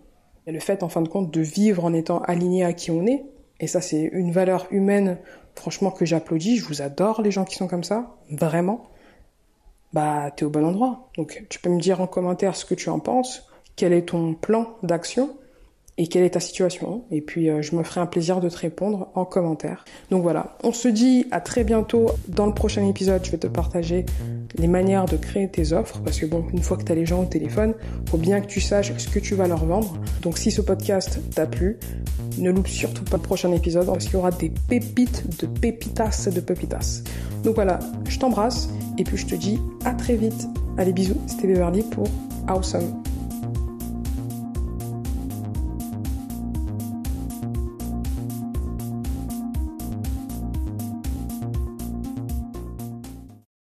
Et 0.49 0.53
le 0.53 0.61
fait, 0.61 0.83
en 0.83 0.89
fin 0.89 1.03
de 1.03 1.09
compte, 1.09 1.33
de 1.33 1.41
vivre 1.41 1.85
en 1.85 1.95
étant 1.95 2.19
aligné 2.23 2.65
à 2.65 2.73
qui 2.73 2.91
on 2.91 3.07
est, 3.07 3.25
et 3.61 3.67
ça 3.67 3.81
c'est 3.81 4.11
une 4.13 4.33
valeur 4.33 4.67
humaine 4.71 5.19
franchement 5.55 5.91
que 5.91 6.05
j'applaudis, 6.05 6.57
je 6.57 6.65
vous 6.65 6.83
adore 6.83 7.23
les 7.23 7.31
gens 7.31 7.45
qui 7.45 7.57
sont 7.57 7.67
comme 7.67 7.85
ça, 7.85 8.17
vraiment, 8.31 8.91
bah 9.99 10.31
t'es 10.31 10.45
au 10.45 10.51
bon 10.51 10.65
endroit. 10.65 11.11
Donc 11.17 11.45
tu 11.51 11.59
peux 11.59 11.71
me 11.71 11.81
dire 11.81 12.01
en 12.01 12.07
commentaire 12.07 12.55
ce 12.55 12.65
que 12.65 12.75
tu 12.75 12.89
en 12.89 13.01
penses, 13.01 13.49
quel 13.75 13.93
est 13.93 14.11
ton 14.11 14.35
plan 14.35 14.77
d'action? 14.85 15.37
Et 15.99 16.07
quelle 16.07 16.23
est 16.23 16.31
ta 16.31 16.41
situation. 16.41 17.03
Et 17.11 17.21
puis 17.21 17.51
euh, 17.51 17.61
je 17.61 17.77
me 17.77 17.83
ferai 17.83 18.01
un 18.01 18.07
plaisir 18.07 18.41
de 18.41 18.49
te 18.49 18.57
répondre 18.57 19.11
en 19.15 19.25
commentaire. 19.25 19.85
Donc 20.11 20.23
voilà, 20.23 20.57
on 20.63 20.73
se 20.73 20.89
dit 20.89 21.27
à 21.33 21.41
très 21.41 21.65
bientôt. 21.65 22.13
Dans 22.29 22.47
le 22.47 22.55
prochain 22.55 22.87
épisode, 22.87 23.25
je 23.25 23.33
vais 23.33 23.39
te 23.39 23.49
partager 23.49 24.07
les 24.57 24.69
manières 24.69 25.07
de 25.07 25.17
créer 25.17 25.49
tes 25.49 25.73
offres. 25.73 26.01
Parce 26.03 26.19
que 26.19 26.27
bon, 26.27 26.45
une 26.53 26.63
fois 26.63 26.77
que 26.77 26.85
tu 26.85 26.93
as 26.93 26.95
les 26.95 27.05
gens 27.05 27.23
au 27.23 27.27
téléphone, 27.27 27.75
faut 28.09 28.17
bien 28.17 28.41
que 28.41 28.47
tu 28.47 28.61
saches 28.61 28.97
ce 28.97 29.09
que 29.09 29.19
tu 29.19 29.35
vas 29.35 29.49
leur 29.49 29.65
vendre. 29.67 29.99
Donc 30.23 30.39
si 30.39 30.51
ce 30.51 30.63
podcast 30.63 31.21
t'a 31.35 31.47
plu, 31.47 31.79
ne 32.39 32.51
loupe 32.53 32.69
surtout 32.69 33.05
pas 33.05 33.17
le 33.17 33.23
prochain 33.23 33.53
épisode 33.53 33.87
parce 33.87 34.05
qu'il 34.05 34.15
y 34.15 34.17
aura 34.17 34.31
des 34.31 34.53
pépites 34.69 35.41
de 35.41 35.47
pépitas 35.47 36.29
de 36.33 36.41
pépitas. 36.41 37.03
Donc 37.43 37.57
voilà, 37.57 37.81
je 38.09 38.19
t'embrasse 38.19 38.69
et 38.99 39.05
puis 39.05 39.17
je 39.17 39.27
te 39.27 39.35
dis 39.35 39.59
à 39.85 39.95
très 39.95 40.15
vite. 40.15 40.47
Allez 40.77 40.93
bisous, 40.93 41.21
c'était 41.27 41.49
Beverly 41.49 41.83
pour 41.83 42.07
Awesome 42.47 43.03